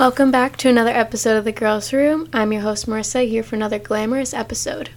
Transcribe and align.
Welcome 0.00 0.30
back 0.30 0.56
to 0.56 0.70
another 0.70 0.92
episode 0.92 1.36
of 1.36 1.44
The 1.44 1.52
Girls 1.52 1.92
Room. 1.92 2.30
I'm 2.32 2.54
your 2.54 2.62
host, 2.62 2.86
Marissa, 2.86 3.28
here 3.28 3.42
for 3.42 3.54
another 3.54 3.78
glamorous 3.78 4.32
episode. 4.32 4.88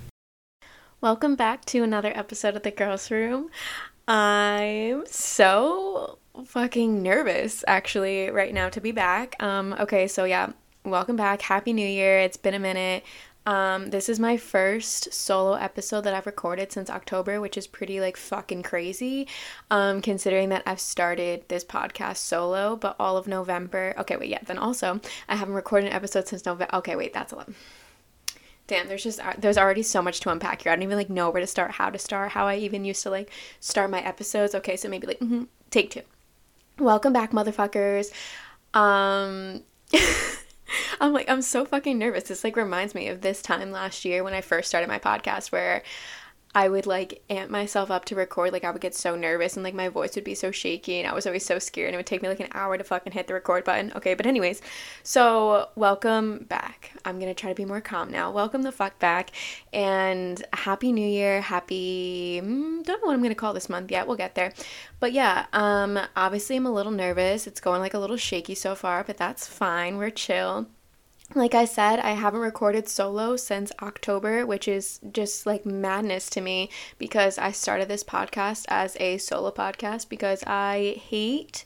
Welcome 1.02 1.36
back 1.36 1.66
to 1.66 1.84
another 1.84 2.14
episode 2.16 2.56
of 2.56 2.64
The 2.64 2.72
Girls 2.72 3.12
Room. 3.12 3.50
I'm 4.08 5.06
so 5.06 6.20
fucking 6.46 7.04
nervous, 7.04 7.66
actually, 7.68 8.30
right 8.30 8.54
now 8.54 8.70
to 8.70 8.80
be 8.80 8.94
back. 8.94 9.36
Um, 9.44 9.76
okay, 9.78 10.08
so 10.08 10.24
yeah, 10.24 10.54
welcome 10.86 11.18
back. 11.18 11.42
Happy 11.42 11.74
New 11.74 11.86
Year. 11.86 12.20
It's 12.20 12.38
been 12.38 12.54
a 12.54 12.60
minute. 12.60 13.04
Um, 13.46 13.90
this 13.90 14.08
is 14.08 14.20
my 14.20 14.38
first 14.38 15.14
solo 15.14 15.54
episode 15.54 16.02
that 16.02 16.14
I've 16.14 16.26
recorded 16.26 16.72
since 16.72 16.90
October, 16.90 17.42
which 17.42 17.58
is 17.58 17.68
pretty 17.68 18.00
like 18.00 18.16
fucking 18.16 18.64
crazy. 18.64 19.28
Um, 19.70 20.02
considering 20.02 20.50
that 20.50 20.64
I've 20.66 20.80
started 20.80 21.44
this 21.50 21.66
podcast 21.66 22.18
solo, 22.18 22.76
but 22.76 22.96
all 23.00 23.18
of 23.18 23.28
November. 23.28 23.94
Okay, 23.98 24.16
wait, 24.16 24.30
yeah. 24.30 24.40
Then 24.46 24.58
also, 24.58 25.02
I 25.28 25.36
haven't 25.36 25.56
recorded 25.56 25.88
an 25.88 25.94
episode 25.94 26.28
since 26.28 26.46
November. 26.46 26.74
Okay, 26.78 26.96
wait, 26.96 27.14
that's 27.14 27.34
a 27.34 27.36
lot. 27.36 27.50
Damn, 28.68 28.88
there's 28.88 29.04
just 29.04 29.20
uh, 29.20 29.34
there's 29.38 29.58
already 29.58 29.84
so 29.84 30.02
much 30.02 30.22
to 30.22 30.30
unpack 30.30 30.62
here. 30.62 30.72
I 30.72 30.76
don't 30.76 30.84
even 30.84 30.98
like 30.98 31.10
know 31.10 31.30
where 31.30 31.42
to 31.42 31.48
start, 31.48 31.72
how 31.72 31.90
to 31.90 32.00
start, 32.00 32.32
how 32.32 32.48
I 32.48 32.56
even 32.56 32.86
used 32.86 33.04
to 33.04 33.10
like 33.10 33.30
start 33.60 33.90
my 33.90 34.02
episodes. 34.02 34.56
Okay, 34.56 34.78
so 34.78 34.88
maybe 34.88 35.08
like 35.08 35.20
mm-hmm, 35.20 35.44
take 35.70 35.92
two. 35.92 36.04
Welcome 36.80 37.12
back, 37.12 37.32
motherfuckers. 37.32 38.12
Um. 38.74 39.64
I'm 41.02 41.14
like, 41.14 41.30
I'm 41.30 41.42
so 41.42 41.66
fucking 41.66 41.98
nervous. 41.98 42.26
This 42.26 42.44
like 42.44 42.56
reminds 42.56 42.96
me 42.96 43.08
of 43.08 43.22
this 43.22 43.42
time 43.42 43.72
last 43.72 44.06
year 44.06 44.24
when 44.24 44.34
I 44.34 44.42
first 44.42 44.70
started 44.70 44.88
my 44.88 45.00
podcast 45.00 45.52
where 45.52 45.84
I 46.56 46.70
would 46.70 46.86
like 46.86 47.24
amp 47.30 47.50
myself 47.50 47.90
up 47.90 48.06
to 48.06 48.16
record. 48.16 48.54
Like 48.54 48.64
I 48.64 48.70
would 48.70 48.82
get 48.82 48.94
so 48.94 49.16
nervous 49.16 49.56
and 49.56 49.64
like 49.64 49.74
my 49.74 49.90
voice 49.90 50.16
would 50.16 50.24
be 50.24 50.36
so 50.36 50.52
shaky 50.52 51.00
and 51.00 51.08
I 51.08 51.14
was 51.14 51.26
always 51.26 51.46
so 51.46 51.58
scared 51.58 51.88
and 51.88 51.96
it 51.96 51.98
would 51.98 52.06
take 52.06 52.22
me 52.22 52.30
like 52.30 52.40
an 52.40 52.50
hour 52.54 52.78
to 52.78 52.84
fucking 52.84 53.14
hit 53.14 53.28
the 53.28 53.34
record 53.34 53.64
button. 53.64 53.92
Okay, 53.96 54.14
but 54.14 54.28
anyways, 54.28 54.62
so 55.02 55.70
welcome 55.76 56.46
back. 56.50 56.92
I'm 57.06 57.20
gonna 57.20 57.34
try 57.34 57.50
to 57.50 57.56
be 57.56 57.66
more 57.66 57.82
calm 57.82 58.12
now. 58.12 58.32
Welcome 58.32 58.62
the 58.62 58.72
fuck 58.72 59.00
back 59.00 59.32
and 59.72 60.44
happy 60.54 60.92
new 60.92 61.08
year. 61.08 61.42
Happy 61.42 62.40
mm, 62.44 62.84
don't 62.84 63.02
know 63.02 63.08
what 63.08 63.14
I'm 63.14 63.24
gonna 63.24 63.36
call 63.36 63.54
this 63.54 63.70
month 63.70 63.90
yet. 63.90 64.06
We'll 64.06 64.18
get 64.18 64.36
there. 64.36 64.54
But 65.00 65.12
yeah, 65.12 65.48
um 65.54 66.00
obviously 66.16 66.56
I'm 66.56 66.68
a 66.68 66.72
little 66.72 66.92
nervous. 66.92 67.48
It's 67.48 67.62
going 67.62 67.82
like 67.82 67.96
a 67.96 68.00
little 68.00 68.18
shaky 68.18 68.54
so 68.54 68.76
far, 68.76 69.04
but 69.04 69.18
that's 69.18 69.48
fine. 69.48 69.98
We're 69.98 70.12
chill 70.12 70.68
like 71.36 71.56
I 71.56 71.66
said, 71.66 72.00
I 72.00 72.12
haven't 72.12 72.42
recorded 72.42 72.88
solo 72.88 73.36
since 73.38 73.72
October, 73.82 74.46
which 74.46 74.68
is 74.68 75.00
just 75.12 75.46
like 75.46 75.66
madness 75.66 76.30
to 76.32 76.42
me 76.42 76.70
because 77.00 77.38
I 77.38 77.52
started 77.52 77.88
this 77.88 78.04
podcast 78.04 78.66
as 78.68 78.96
a 79.00 79.18
solo 79.18 79.52
podcast 79.52 80.10
because 80.10 80.44
I 80.46 81.02
hate 81.08 81.66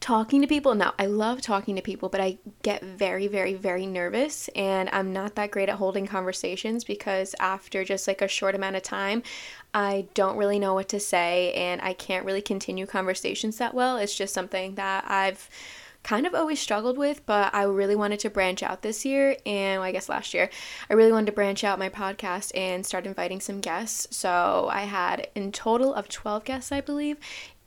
talking 0.00 0.40
to 0.40 0.46
people. 0.46 0.74
Now, 0.74 0.94
I 0.98 1.06
love 1.06 1.42
talking 1.42 1.76
to 1.76 1.82
people, 1.82 2.08
but 2.08 2.20
I 2.20 2.38
get 2.62 2.82
very, 2.82 3.26
very, 3.26 3.54
very 3.54 3.86
nervous 3.86 4.48
and 4.48 4.88
I'm 4.92 5.12
not 5.12 5.34
that 5.34 5.50
great 5.50 5.68
at 5.68 5.76
holding 5.76 6.06
conversations 6.06 6.82
because 6.82 7.34
after 7.38 7.84
just 7.84 8.08
like 8.08 8.22
a 8.22 8.28
short 8.28 8.54
amount 8.54 8.76
of 8.76 8.82
time, 8.82 9.22
I 9.74 10.06
don't 10.14 10.38
really 10.38 10.58
know 10.58 10.74
what 10.74 10.88
to 10.90 11.00
say 11.00 11.52
and 11.52 11.82
I 11.82 11.92
can't 11.92 12.24
really 12.24 12.42
continue 12.42 12.86
conversations 12.86 13.58
that 13.58 13.74
well. 13.74 13.96
It's 13.98 14.16
just 14.16 14.32
something 14.32 14.76
that 14.76 15.04
I've 15.06 15.48
kind 16.02 16.26
of 16.26 16.34
always 16.34 16.60
struggled 16.60 16.98
with, 16.98 17.24
but 17.26 17.54
I 17.54 17.62
really 17.64 17.94
wanted 17.94 18.20
to 18.20 18.30
branch 18.30 18.62
out 18.62 18.82
this 18.82 19.04
year 19.04 19.36
and 19.46 19.80
well, 19.80 19.88
I 19.88 19.92
guess 19.92 20.08
last 20.08 20.34
year. 20.34 20.50
I 20.90 20.94
really 20.94 21.12
wanted 21.12 21.26
to 21.26 21.32
branch 21.32 21.64
out 21.64 21.78
my 21.78 21.88
podcast 21.88 22.50
and 22.56 22.84
start 22.84 23.06
inviting 23.06 23.40
some 23.40 23.60
guests. 23.60 24.16
So 24.16 24.68
I 24.70 24.82
had 24.82 25.28
in 25.34 25.52
total 25.52 25.94
of 25.94 26.08
12 26.08 26.44
guests, 26.44 26.72
I 26.72 26.80
believe. 26.80 27.18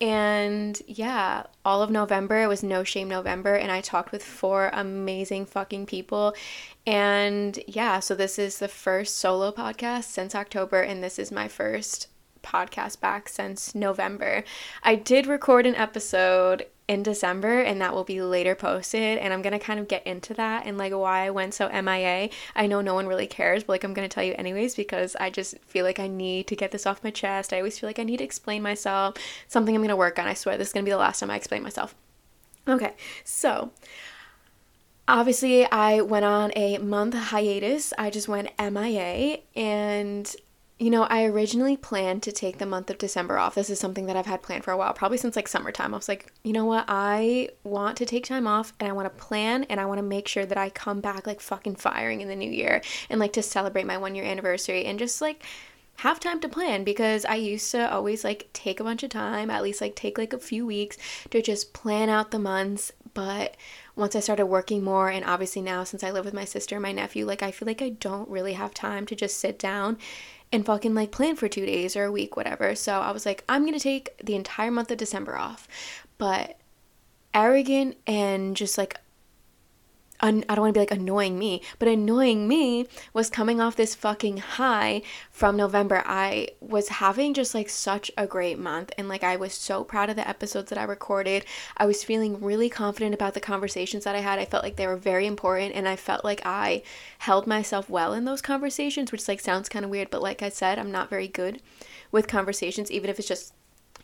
And 0.02 0.82
yeah, 0.88 1.44
all 1.64 1.82
of 1.82 1.90
November 1.90 2.48
was 2.50 2.62
No 2.62 2.84
Shame 2.84 3.08
November, 3.08 3.56
and 3.56 3.72
I 3.72 3.80
talked 3.80 4.12
with 4.12 4.24
four 4.24 4.70
amazing 4.74 5.46
fucking 5.46 5.86
people. 5.86 6.36
And 6.86 7.58
yeah, 7.66 8.02
so 8.02 8.14
this 8.14 8.38
is 8.38 8.60
the 8.60 8.68
first 8.68 9.16
solo 9.16 9.52
podcast 9.52 10.06
since 10.06 10.36
October, 10.36 10.82
and 10.82 11.02
this 11.02 11.18
is 11.18 11.32
my 11.32 11.48
first 11.48 12.08
podcast 12.44 13.00
back 13.00 13.30
since 13.30 13.74
November. 13.74 14.44
I 14.84 14.96
did 14.96 15.28
record 15.28 15.66
an 15.66 15.76
episode 15.76 16.66
in 16.88 17.02
December 17.02 17.62
and 17.62 17.82
that 17.82 17.94
will 17.94 18.04
be 18.04 18.22
later 18.22 18.54
posted 18.54 19.18
and 19.18 19.34
I'm 19.34 19.42
going 19.42 19.54
to 19.54 19.60
kind 19.60 19.80
of 19.80 19.88
get 19.88 20.06
into 20.06 20.34
that 20.36 20.66
and 20.66 20.78
like 20.78 20.94
why 20.94 21.26
I 21.26 21.32
went 21.32 21.54
so 21.56 21.68
MIA. 21.70 22.30
I 22.56 22.68
know 22.68 22.82
no 22.82 22.94
one 22.94 23.08
really 23.08 23.26
cares, 23.26 23.64
but 23.64 23.74
like 23.74 23.84
I'm 23.84 23.94
going 23.94 24.08
to 24.08 24.14
tell 24.14 24.24
you 24.24 24.36
anyways 24.38 24.76
because 24.76 25.16
I 25.20 25.32
just 25.32 25.58
feel 25.66 25.84
like 25.84 26.00
I 26.00 26.08
need 26.08 26.48
to 26.48 26.56
get 26.56 26.72
this 26.72 26.86
off 26.86 27.04
my 27.04 27.10
chest. 27.10 27.54
I 27.54 27.58
always 27.58 27.80
feel 27.80 27.90
like 27.90 28.00
I 28.00 28.04
need 28.04 28.18
to 28.18 28.24
explain 28.24 28.62
myself. 28.62 29.16
Something 29.48 29.76
I'm 29.76 29.82
going 29.82 29.90
to 29.90 29.96
work 29.96 30.20
on. 30.20 30.28
I 30.28 30.36
swear 30.36 30.58
this 30.58 30.68
is 30.68 30.74
going 30.74 30.84
to 30.84 30.88
be 30.88 30.94
the 30.94 30.98
last 30.98 31.20
time 31.20 31.32
I 31.32 31.36
explain 31.36 31.64
myself. 31.64 31.96
Okay. 32.68 32.94
So, 33.24 33.72
obviously 35.08 35.70
I 35.72 36.02
went 36.02 36.26
on 36.26 36.52
a 36.56 36.78
month 36.78 37.16
hiatus. 37.16 37.94
I 37.98 38.10
just 38.10 38.28
went 38.28 38.50
MIA 38.60 39.40
and 39.56 40.36
you 40.78 40.90
know, 40.90 41.04
I 41.04 41.24
originally 41.24 41.78
planned 41.78 42.22
to 42.24 42.34
take 42.34 42.58
the 42.58 42.66
month 42.66 42.90
of 42.90 42.98
December 42.98 43.38
off. 43.38 43.56
This 43.56 43.70
is 43.70 43.80
something 43.80 44.08
that 44.08 44.18
I've 44.18 44.26
had 44.26 44.42
planned 44.42 44.66
for 44.66 44.72
a 44.72 44.78
while, 44.78 44.92
probably 44.92 45.18
since 45.18 45.38
like 45.38 45.48
summertime. 45.48 45.94
I 45.94 45.98
was 45.98 46.10
like, 46.10 46.34
you 46.44 46.52
know 46.52 46.66
what? 46.66 46.84
I 46.90 47.50
want 47.64 47.96
to 47.98 48.06
take 48.06 48.26
time 48.26 48.46
off 48.46 48.74
and 48.80 48.90
I 48.90 48.92
want 48.92 49.06
to 49.06 49.24
plan 49.24 49.64
and 49.66 49.80
I 49.80 49.86
want 49.86 50.00
to 50.00 50.04
make 50.04 50.28
sure 50.28 50.46
that 50.46 50.58
I 50.58 50.70
come 50.70 51.00
back 51.00 51.26
like 51.26 51.40
fucking 51.40 51.76
firing 51.76 52.20
in 52.20 52.28
the 52.28 52.36
new 52.36 52.52
year 52.52 52.82
and 53.10 53.22
like 53.22 53.32
to 53.34 53.42
celebrate 53.42 53.86
my 53.86 53.98
one 53.98 54.16
year 54.16 54.26
anniversary 54.26 54.84
and 54.84 55.00
just 55.00 55.22
like 55.22 55.44
have 56.00 56.20
time 56.20 56.42
to 56.42 56.50
plan 56.50 56.84
because 56.84 57.24
I 57.24 57.36
used 57.36 57.72
to 57.72 57.90
always 57.90 58.26
like 58.26 58.50
take 58.52 58.82
a 58.82 58.84
bunch 58.84 59.02
of 59.04 59.12
time, 59.12 59.50
at 59.50 59.64
least 59.64 59.80
like 59.80 59.96
take 59.96 60.18
like 60.18 60.34
a 60.34 60.40
few 60.40 60.66
weeks 60.66 60.98
to 61.30 61.42
just 61.42 61.72
plan 61.72 62.10
out 62.10 62.32
the 62.32 62.40
months. 62.40 62.92
But 63.14 63.56
once 63.96 64.14
I 64.14 64.20
started 64.20 64.48
working 64.48 64.84
more, 64.84 65.10
and 65.10 65.24
obviously 65.24 65.62
now 65.62 65.86
since 65.86 66.04
I 66.04 66.12
live 66.12 66.26
with 66.26 66.34
my 66.34 66.44
sister 66.44 66.76
and 66.76 66.84
my 66.84 66.92
nephew, 66.92 67.26
like 67.26 67.42
I 67.42 67.52
feel 67.52 67.66
like 67.66 67.82
I 67.82 67.90
don't 67.90 68.28
really 68.28 68.54
have 68.54 68.74
time 68.74 69.06
to 69.06 69.16
just 69.16 69.38
sit 69.38 69.58
down 69.58 69.98
and 70.52 70.66
fucking 70.66 70.94
like 70.96 71.12
plan 71.12 71.36
for 71.36 71.48
two 71.48 71.66
days 71.66 71.96
or 71.96 72.06
a 72.06 72.12
week, 72.12 72.36
whatever. 72.36 72.76
So 72.76 73.02
I 73.02 73.12
was 73.12 73.26
like, 73.26 73.44
I'm 73.50 73.66
gonna 73.66 73.80
take 73.80 74.18
the 74.24 74.36
entire 74.36 74.72
month 74.72 74.92
of 74.92 74.98
December 74.98 75.38
off. 75.38 75.68
But 76.18 76.58
arrogant 77.34 77.98
and 78.08 78.56
just 78.56 78.78
like 78.78 78.98
I 80.22 80.32
don't 80.32 80.48
want 80.48 80.74
to 80.74 80.74
be 80.74 80.80
like 80.80 80.92
annoying 80.92 81.38
me, 81.38 81.62
but 81.78 81.88
annoying 81.88 82.48
me 82.48 82.88
was 83.14 83.30
coming 83.30 83.60
off 83.60 83.76
this 83.76 83.96
fucking 83.96 84.38
high 84.38 85.02
from 85.30 85.58
November. 85.58 86.04
I 86.06 86.50
was 86.62 86.90
having 86.90 87.34
just 87.34 87.54
like 87.54 87.70
such 87.70 88.10
a 88.18 88.26
great 88.26 88.58
month 88.58 88.92
and 88.98 89.10
like 89.10 89.24
I 89.24 89.36
was 89.36 89.54
so 89.54 89.84
proud 89.84 90.10
of 90.10 90.16
the 90.16 90.28
episodes 90.28 90.70
that 90.70 90.80
I 90.80 90.84
recorded. 90.84 91.46
I 91.78 91.86
was 91.86 92.04
feeling 92.04 92.42
really 92.42 92.70
confident 92.70 93.14
about 93.14 93.34
the 93.34 93.40
conversations 93.40 94.06
that 94.06 94.16
I 94.16 94.20
had. 94.20 94.40
I 94.40 94.46
felt 94.46 94.64
like 94.64 94.78
they 94.78 94.88
were 94.88 94.96
very 94.96 95.28
important 95.28 95.76
and 95.76 95.88
I 95.88 95.96
felt 95.96 96.24
like 96.24 96.42
I 96.46 96.84
held 97.20 97.46
myself 97.46 97.90
well 97.90 98.14
in 98.14 98.26
those 98.26 98.42
conversations, 98.42 99.12
which 99.12 99.28
like 99.28 99.40
sounds 99.40 99.70
kind 99.70 99.86
of 99.86 99.92
weird, 99.92 100.10
but 100.10 100.22
like 100.22 100.42
I 100.42 100.50
said, 100.50 100.80
I'm 100.80 100.92
not 100.92 101.10
very 101.10 101.28
good 101.28 101.62
with 102.12 102.28
conversations 102.28 102.90
even 102.90 103.10
if 103.10 103.20
it's 103.20 103.28
just 103.28 103.54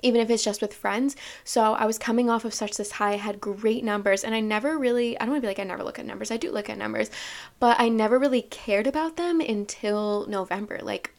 even 0.02 0.22
if 0.22 0.30
it's 0.30 0.44
just 0.44 0.62
with 0.62 0.74
friends. 0.74 1.16
So 1.44 1.74
I 1.74 1.86
was 1.86 1.98
coming 1.98 2.30
off 2.30 2.46
of 2.46 2.54
such 2.54 2.78
this 2.78 2.94
high, 2.94 3.14
I 3.14 3.18
had 3.18 3.42
great 3.42 3.84
numbers, 3.84 4.24
and 4.24 4.34
I 4.36 4.40
never 4.40 4.78
really, 4.78 5.20
I 5.20 5.26
don't 5.26 5.32
want 5.32 5.42
to 5.42 5.46
be 5.46 5.50
like 5.50 5.60
I 5.60 5.64
never 5.64 5.84
look 5.84 6.00
at 6.00 6.06
numbers, 6.06 6.32
I 6.32 6.38
do 6.38 6.52
look 6.52 6.70
at 6.70 6.78
numbers, 6.78 7.12
but 7.60 7.80
I 7.80 7.90
never 7.90 8.18
really 8.20 8.42
cared 8.44 8.88
about 8.88 9.18
them 9.18 9.42
until 9.42 10.26
November. 10.28 10.80
Like, 10.82 11.14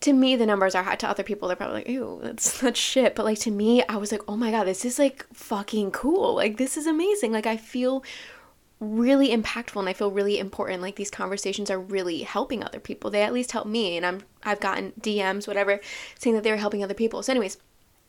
to 0.00 0.12
me, 0.12 0.36
the 0.36 0.46
numbers 0.46 0.74
are 0.74 0.84
high. 0.84 0.94
To 0.96 1.08
other 1.08 1.22
people, 1.22 1.48
they're 1.48 1.56
probably 1.56 1.78
like, 1.78 1.88
ew, 1.88 2.20
that's, 2.22 2.60
that's 2.60 2.78
shit. 2.78 3.14
But 3.14 3.24
like 3.24 3.40
to 3.40 3.50
me, 3.50 3.82
I 3.88 3.96
was 3.96 4.12
like, 4.12 4.22
oh 4.28 4.36
my 4.36 4.50
God, 4.50 4.64
this 4.64 4.84
is 4.84 4.98
like 4.98 5.26
fucking 5.32 5.90
cool. 5.90 6.34
Like, 6.34 6.56
this 6.56 6.76
is 6.76 6.86
amazing. 6.86 7.32
Like, 7.32 7.46
I 7.46 7.56
feel 7.56 8.04
really 8.80 9.30
impactful 9.30 9.78
and 9.78 9.88
I 9.88 9.92
feel 9.92 10.10
really 10.10 10.38
important. 10.38 10.82
Like 10.82 10.96
these 10.96 11.10
conversations 11.10 11.70
are 11.70 11.80
really 11.80 12.22
helping 12.22 12.62
other 12.62 12.80
people. 12.80 13.10
They 13.10 13.22
at 13.22 13.32
least 13.32 13.52
help 13.52 13.66
me 13.66 13.96
and 13.96 14.06
I'm 14.06 14.22
I've 14.44 14.60
gotten 14.60 14.92
DMs, 15.00 15.48
whatever, 15.48 15.80
saying 16.18 16.36
that 16.36 16.44
they 16.44 16.50
were 16.50 16.58
helping 16.58 16.84
other 16.84 16.94
people. 16.94 17.22
So 17.22 17.32
anyways, 17.32 17.58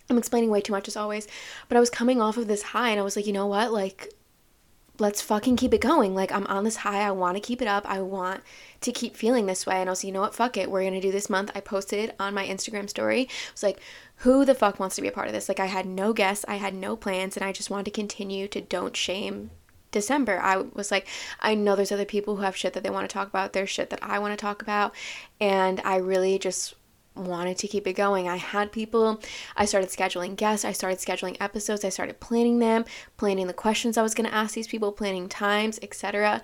I'm 0.09 0.17
explaining 0.17 0.49
way 0.49 0.61
too 0.61 0.73
much 0.73 0.87
as 0.87 0.95
always. 0.95 1.27
But 1.67 1.77
I 1.77 1.79
was 1.79 1.89
coming 1.89 2.21
off 2.21 2.37
of 2.37 2.47
this 2.47 2.61
high 2.61 2.89
and 2.89 2.99
I 2.99 3.03
was 3.03 3.15
like, 3.15 3.25
you 3.25 3.33
know 3.33 3.47
what? 3.47 3.71
Like 3.71 4.13
let's 4.99 5.21
fucking 5.21 5.55
keep 5.55 5.73
it 5.73 5.81
going. 5.81 6.13
Like 6.13 6.31
I'm 6.31 6.45
on 6.47 6.63
this 6.63 6.77
high. 6.77 7.01
I 7.01 7.11
want 7.11 7.35
to 7.35 7.41
keep 7.41 7.61
it 7.61 7.67
up. 7.67 7.85
I 7.87 8.01
want 8.01 8.43
to 8.81 8.91
keep 8.91 9.15
feeling 9.15 9.45
this 9.45 9.65
way. 9.65 9.77
And 9.77 9.89
I 9.89 9.91
was, 9.91 10.03
like, 10.03 10.07
you 10.07 10.13
know 10.13 10.21
what? 10.21 10.35
Fuck 10.35 10.57
it. 10.57 10.69
We're 10.69 10.83
gonna 10.83 11.01
do 11.01 11.11
this 11.11 11.29
month. 11.29 11.51
I 11.55 11.61
posted 11.61 12.13
on 12.19 12.33
my 12.33 12.45
Instagram 12.45 12.89
story. 12.89 13.21
I 13.21 13.51
was 13.53 13.63
like, 13.63 13.79
who 14.17 14.45
the 14.45 14.55
fuck 14.55 14.79
wants 14.79 14.95
to 14.97 15.01
be 15.01 15.07
a 15.07 15.11
part 15.11 15.27
of 15.27 15.33
this? 15.33 15.49
Like 15.49 15.59
I 15.59 15.67
had 15.67 15.85
no 15.85 16.13
guess. 16.13 16.45
I 16.47 16.55
had 16.55 16.75
no 16.75 16.95
plans, 16.95 17.37
and 17.37 17.45
I 17.45 17.53
just 17.53 17.69
wanted 17.69 17.85
to 17.85 17.91
continue 17.91 18.47
to 18.49 18.61
don't 18.61 18.95
shame 18.95 19.51
December, 19.91 20.39
I 20.39 20.57
was 20.57 20.91
like, 20.91 21.07
I 21.39 21.55
know 21.55 21.75
there's 21.75 21.91
other 21.91 22.05
people 22.05 22.35
who 22.35 22.43
have 22.43 22.55
shit 22.55 22.73
that 22.73 22.83
they 22.83 22.89
want 22.89 23.09
to 23.09 23.13
talk 23.13 23.27
about. 23.27 23.53
There's 23.53 23.69
shit 23.69 23.89
that 23.89 24.03
I 24.03 24.19
want 24.19 24.37
to 24.37 24.41
talk 24.41 24.61
about. 24.61 24.93
And 25.39 25.81
I 25.83 25.97
really 25.97 26.37
just 26.37 26.75
wanted 27.15 27.57
to 27.57 27.67
keep 27.67 27.87
it 27.87 27.93
going. 27.93 28.27
I 28.27 28.37
had 28.37 28.71
people, 28.71 29.21
I 29.57 29.65
started 29.65 29.89
scheduling 29.89 30.35
guests, 30.35 30.63
I 30.63 30.71
started 30.71 30.99
scheduling 30.99 31.37
episodes, 31.39 31.83
I 31.83 31.89
started 31.89 32.19
planning 32.19 32.59
them, 32.59 32.85
planning 33.17 33.47
the 33.47 33.53
questions 33.53 33.97
I 33.97 34.03
was 34.03 34.13
going 34.13 34.29
to 34.29 34.35
ask 34.35 34.55
these 34.55 34.67
people, 34.67 34.91
planning 34.91 35.27
times, 35.27 35.79
etc. 35.81 36.41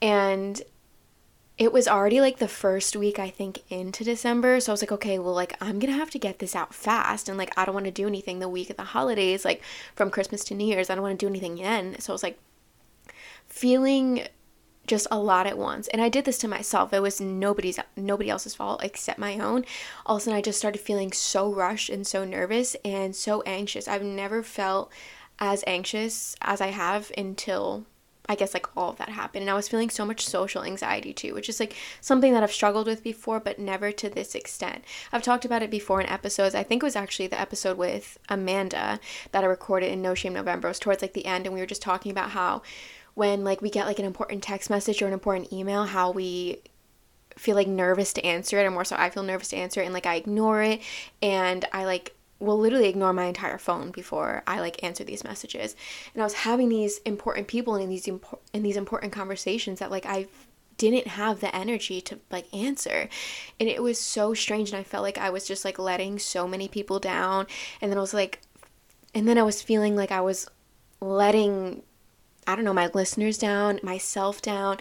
And 0.00 0.62
it 1.56 1.72
was 1.72 1.86
already 1.86 2.20
like 2.20 2.38
the 2.38 2.48
first 2.48 2.96
week 2.96 3.18
I 3.18 3.30
think 3.30 3.62
into 3.70 4.02
December. 4.02 4.58
So 4.58 4.72
I 4.72 4.74
was 4.74 4.82
like, 4.82 4.92
okay, 4.92 5.18
well, 5.18 5.34
like 5.34 5.56
I'm 5.60 5.78
gonna 5.78 5.92
have 5.92 6.10
to 6.10 6.18
get 6.18 6.40
this 6.40 6.56
out 6.56 6.74
fast. 6.74 7.28
And 7.28 7.38
like, 7.38 7.56
I 7.56 7.64
don't 7.64 7.74
wanna 7.74 7.92
do 7.92 8.08
anything 8.08 8.40
the 8.40 8.48
week 8.48 8.70
of 8.70 8.76
the 8.76 8.82
holidays, 8.82 9.44
like 9.44 9.62
from 9.94 10.10
Christmas 10.10 10.42
to 10.44 10.54
New 10.54 10.66
Year's. 10.66 10.90
I 10.90 10.96
don't 10.96 11.02
wanna 11.02 11.14
do 11.14 11.28
anything 11.28 11.56
then. 11.56 12.00
So 12.00 12.12
I 12.12 12.14
was 12.14 12.24
like, 12.24 12.40
feeling 13.54 14.26
just 14.84 15.06
a 15.12 15.18
lot 15.18 15.46
at 15.46 15.56
once. 15.56 15.86
And 15.88 16.02
I 16.02 16.08
did 16.08 16.24
this 16.24 16.38
to 16.38 16.48
myself. 16.48 16.92
It 16.92 17.00
was 17.00 17.20
nobody's 17.20 17.78
nobody 17.96 18.28
else's 18.28 18.56
fault 18.56 18.82
except 18.82 19.16
my 19.16 19.38
own. 19.38 19.64
All 20.04 20.16
of 20.16 20.22
a 20.22 20.24
sudden 20.24 20.36
I 20.36 20.42
just 20.42 20.58
started 20.58 20.80
feeling 20.80 21.12
so 21.12 21.52
rushed 21.54 21.88
and 21.88 22.04
so 22.04 22.24
nervous 22.24 22.74
and 22.84 23.14
so 23.14 23.42
anxious. 23.42 23.86
I've 23.86 24.02
never 24.02 24.42
felt 24.42 24.90
as 25.38 25.62
anxious 25.68 26.34
as 26.42 26.60
I 26.60 26.66
have 26.66 27.12
until 27.16 27.86
I 28.28 28.34
guess 28.34 28.54
like 28.54 28.66
all 28.76 28.90
of 28.90 28.96
that 28.96 29.10
happened. 29.10 29.42
And 29.42 29.50
I 29.50 29.54
was 29.54 29.68
feeling 29.68 29.88
so 29.88 30.04
much 30.04 30.26
social 30.26 30.64
anxiety 30.64 31.12
too, 31.12 31.32
which 31.32 31.48
is 31.48 31.60
like 31.60 31.76
something 32.00 32.32
that 32.32 32.42
I've 32.42 32.52
struggled 32.52 32.88
with 32.88 33.04
before, 33.04 33.38
but 33.38 33.60
never 33.60 33.92
to 33.92 34.10
this 34.10 34.34
extent. 34.34 34.82
I've 35.12 35.22
talked 35.22 35.44
about 35.44 35.62
it 35.62 35.70
before 35.70 36.00
in 36.00 36.08
episodes. 36.08 36.56
I 36.56 36.64
think 36.64 36.82
it 36.82 36.86
was 36.86 36.96
actually 36.96 37.28
the 37.28 37.40
episode 37.40 37.78
with 37.78 38.18
Amanda 38.28 38.98
that 39.30 39.44
I 39.44 39.46
recorded 39.46 39.92
in 39.92 40.02
No 40.02 40.14
Shame 40.14 40.32
November. 40.32 40.68
It 40.68 40.70
was 40.72 40.78
towards 40.80 41.02
like 41.02 41.12
the 41.12 41.26
end, 41.26 41.46
and 41.46 41.54
we 41.54 41.60
were 41.60 41.66
just 41.66 41.82
talking 41.82 42.10
about 42.10 42.30
how 42.30 42.62
when 43.14 43.44
like 43.44 43.62
we 43.62 43.70
get 43.70 43.86
like 43.86 43.98
an 43.98 44.04
important 44.04 44.42
text 44.42 44.70
message 44.70 45.00
or 45.02 45.06
an 45.06 45.12
important 45.12 45.52
email, 45.52 45.84
how 45.84 46.10
we 46.10 46.60
feel 47.36 47.56
like 47.56 47.68
nervous 47.68 48.12
to 48.14 48.24
answer 48.24 48.58
it, 48.58 48.64
or 48.64 48.70
more 48.70 48.84
so 48.84 48.96
I 48.96 49.10
feel 49.10 49.22
nervous 49.22 49.48
to 49.48 49.56
answer 49.56 49.80
it, 49.80 49.84
and 49.84 49.94
like 49.94 50.06
I 50.06 50.16
ignore 50.16 50.62
it, 50.62 50.80
and 51.22 51.64
I 51.72 51.84
like 51.84 52.14
will 52.40 52.58
literally 52.58 52.88
ignore 52.88 53.12
my 53.12 53.24
entire 53.24 53.58
phone 53.58 53.90
before 53.90 54.42
I 54.46 54.60
like 54.60 54.82
answer 54.82 55.04
these 55.04 55.24
messages. 55.24 55.76
And 56.12 56.22
I 56.22 56.26
was 56.26 56.34
having 56.34 56.68
these 56.68 56.98
important 56.98 57.48
people 57.48 57.74
and 57.74 57.84
in 57.84 57.90
these 57.90 58.08
in 58.08 58.62
these 58.62 58.76
important 58.76 59.12
conversations 59.12 59.78
that 59.78 59.90
like 59.90 60.06
I 60.06 60.26
didn't 60.76 61.06
have 61.06 61.40
the 61.40 61.54
energy 61.54 62.00
to 62.02 62.18
like 62.30 62.52
answer. 62.52 63.08
And 63.60 63.68
it 63.68 63.82
was 63.82 63.98
so 64.00 64.34
strange 64.34 64.70
and 64.70 64.78
I 64.78 64.82
felt 64.82 65.04
like 65.04 65.18
I 65.18 65.30
was 65.30 65.46
just 65.46 65.64
like 65.64 65.78
letting 65.78 66.18
so 66.18 66.48
many 66.48 66.68
people 66.68 66.98
down 66.98 67.46
and 67.80 67.90
then 67.90 67.98
I 67.98 68.00
was 68.00 68.14
like 68.14 68.40
and 69.14 69.28
then 69.28 69.38
I 69.38 69.42
was 69.42 69.62
feeling 69.62 69.94
like 69.94 70.10
I 70.10 70.20
was 70.20 70.48
letting 71.00 71.82
I 72.46 72.54
don't 72.54 72.64
know, 72.64 72.74
my 72.74 72.90
listeners 72.92 73.38
down, 73.38 73.80
myself 73.82 74.42
down. 74.42 74.78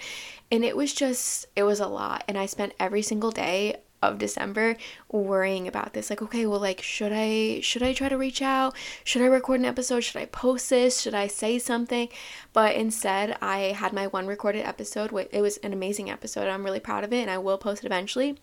And 0.52 0.64
it 0.64 0.78
was 0.78 0.94
just, 0.94 1.48
it 1.56 1.64
was 1.64 1.80
a 1.80 1.88
lot. 1.88 2.24
And 2.28 2.38
I 2.38 2.46
spent 2.46 2.74
every 2.80 3.02
single 3.02 3.32
day 3.32 3.78
of 4.04 4.18
December 4.18 4.76
worrying 5.10 5.68
about 5.68 5.94
this 5.94 6.10
like 6.10 6.22
okay 6.22 6.46
well 6.46 6.60
like 6.60 6.82
should 6.82 7.14
I 7.14 7.62
should 7.62 7.82
I 7.82 7.94
try 7.94 8.10
to 8.10 8.18
reach 8.18 8.42
out 8.42 8.76
should 9.06 9.22
I 9.22 9.28
record 9.28 9.62
an 9.62 9.66
episode 9.66 10.02
should 10.02 10.22
I 10.22 10.26
post 10.26 10.70
this 10.70 11.00
should 11.00 11.14
I 11.14 11.28
say 11.28 11.58
something 11.58 12.10
but 12.52 12.76
instead 12.76 13.38
I 13.42 13.72
had 13.72 13.94
my 13.94 14.08
one 14.08 14.28
recorded 14.28 14.66
episode 14.66 15.14
it 15.32 15.42
was 15.42 15.56
an 15.58 15.72
amazing 15.72 16.10
episode 16.10 16.50
I'm 16.50 16.66
really 16.66 16.82
proud 16.82 17.06
of 17.06 17.14
it 17.14 17.22
and 17.22 17.32
I 17.32 17.38
will 17.38 17.58
post 17.58 17.84
it 17.84 17.88
eventually 17.88 18.38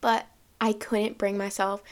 but 0.00 0.26
I 0.60 0.72
couldn't 0.72 1.18
bring 1.18 1.38
myself 1.38 1.84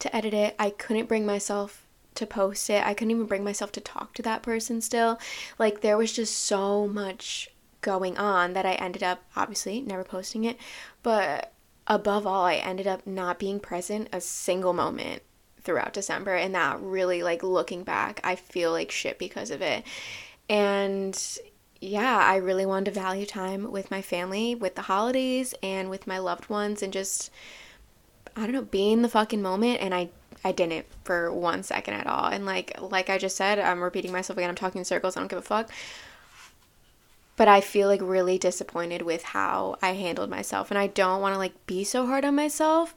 to 0.00 0.14
edit 0.14 0.34
it 0.34 0.54
I 0.58 0.70
couldn't 0.70 1.08
bring 1.08 1.24
myself 1.24 1.81
to 2.14 2.26
post 2.26 2.68
it 2.70 2.84
I 2.86 2.94
couldn't 2.94 3.12
even 3.12 3.26
bring 3.26 3.44
myself 3.44 3.72
to 3.72 3.80
talk 3.80 4.14
to 4.14 4.22
that 4.22 4.42
person 4.42 4.80
still 4.80 5.18
like 5.58 5.80
there 5.80 5.96
was 5.96 6.12
just 6.12 6.36
so 6.38 6.86
much 6.86 7.48
going 7.80 8.16
on 8.16 8.52
that 8.52 8.66
I 8.66 8.72
ended 8.74 9.02
up 9.02 9.22
obviously 9.36 9.80
never 9.80 10.04
posting 10.04 10.44
it 10.44 10.56
but 11.02 11.52
above 11.86 12.26
all, 12.26 12.44
I 12.44 12.54
ended 12.54 12.86
up 12.86 13.06
not 13.06 13.38
being 13.38 13.60
present 13.60 14.08
a 14.12 14.20
single 14.20 14.72
moment 14.72 15.22
throughout 15.62 15.92
December. 15.92 16.34
And 16.34 16.54
that 16.54 16.80
really, 16.80 17.22
like, 17.22 17.42
looking 17.42 17.84
back, 17.84 18.20
I 18.24 18.36
feel 18.36 18.70
like 18.70 18.90
shit 18.90 19.18
because 19.18 19.50
of 19.50 19.62
it. 19.62 19.84
And 20.48 21.38
yeah, 21.80 22.18
I 22.18 22.36
really 22.36 22.66
wanted 22.66 22.86
to 22.86 23.00
value 23.00 23.26
time 23.26 23.70
with 23.70 23.90
my 23.90 24.02
family, 24.02 24.54
with 24.54 24.74
the 24.74 24.82
holidays, 24.82 25.54
and 25.62 25.90
with 25.90 26.06
my 26.06 26.18
loved 26.18 26.48
ones, 26.48 26.82
and 26.82 26.92
just, 26.92 27.30
I 28.36 28.42
don't 28.42 28.52
know, 28.52 28.62
be 28.62 28.92
in 28.92 29.02
the 29.02 29.08
fucking 29.08 29.42
moment. 29.42 29.80
And 29.80 29.94
I 29.94 30.10
I 30.44 30.52
didn't 30.52 30.86
for 31.04 31.32
one 31.32 31.62
second 31.62 31.94
at 31.94 32.06
all. 32.06 32.26
And 32.26 32.46
like 32.46 32.76
like 32.80 33.10
I 33.10 33.18
just 33.18 33.36
said, 33.36 33.58
I'm 33.58 33.82
repeating 33.82 34.12
myself 34.12 34.36
again. 34.36 34.50
I'm 34.50 34.56
talking 34.56 34.80
in 34.80 34.84
circles. 34.84 35.16
I 35.16 35.20
don't 35.20 35.28
give 35.28 35.38
a 35.38 35.42
fuck 35.42 35.70
but 37.36 37.48
I 37.48 37.60
feel 37.60 37.88
like 37.88 38.00
really 38.02 38.38
disappointed 38.38 39.02
with 39.02 39.22
how 39.22 39.76
I 39.82 39.94
handled 39.94 40.30
myself 40.30 40.70
and 40.70 40.78
I 40.78 40.86
don't 40.86 41.20
want 41.20 41.34
to 41.34 41.38
like 41.38 41.66
be 41.66 41.84
so 41.84 42.06
hard 42.06 42.24
on 42.24 42.34
myself. 42.34 42.94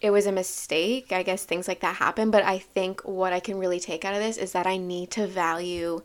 It 0.00 0.10
was 0.10 0.26
a 0.26 0.32
mistake. 0.32 1.12
I 1.12 1.22
guess 1.22 1.44
things 1.44 1.68
like 1.68 1.80
that 1.80 1.96
happen, 1.96 2.30
but 2.30 2.44
I 2.44 2.58
think 2.58 3.00
what 3.02 3.32
I 3.32 3.40
can 3.40 3.58
really 3.58 3.78
take 3.78 4.04
out 4.04 4.14
of 4.14 4.20
this 4.20 4.36
is 4.36 4.52
that 4.52 4.66
I 4.66 4.76
need 4.76 5.10
to 5.12 5.28
value 5.28 6.02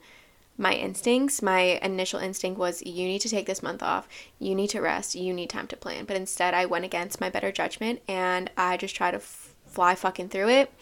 my 0.55 0.73
instincts. 0.73 1.41
My 1.41 1.79
initial 1.81 2.19
instinct 2.19 2.59
was 2.59 2.85
you 2.85 3.05
need 3.05 3.21
to 3.21 3.29
take 3.29 3.47
this 3.47 3.63
month 3.63 3.81
off. 3.81 4.07
You 4.39 4.53
need 4.53 4.69
to 4.69 4.81
rest. 4.81 5.15
You 5.15 5.33
need 5.33 5.49
time 5.49 5.67
to 5.67 5.75
plan. 5.75 6.05
But 6.05 6.15
instead, 6.15 6.53
I 6.53 6.65
went 6.65 6.85
against 6.85 7.19
my 7.19 7.29
better 7.29 7.51
judgment 7.51 8.01
and 8.07 8.51
I 8.55 8.77
just 8.77 8.95
tried 8.95 9.11
to 9.11 9.17
f- 9.17 9.53
fly 9.77 9.93
fucking 9.93 10.29
through 10.29 10.49
it. 10.49 10.73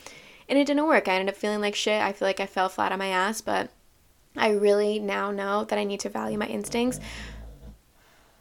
And 0.48 0.58
it 0.58 0.66
didn't 0.66 0.88
work. 0.88 1.10
I 1.10 1.16
ended 1.16 1.36
up 1.36 1.38
feeling 1.38 1.60
like 1.60 1.76
shit. 1.76 2.02
I 2.02 2.14
feel 2.14 2.26
like 2.30 2.40
I 2.40 2.46
fell 2.46 2.70
flat 2.70 2.94
on 2.94 3.00
my 3.00 3.08
ass, 3.08 3.42
but 3.42 3.70
I 4.38 4.52
really 4.52 5.00
now 5.00 5.32
know 5.32 5.66
that 5.66 5.78
I 5.78 5.84
need 5.84 6.00
to 6.02 6.10
value 6.10 6.38
my 6.38 6.48
instincts, 6.48 7.02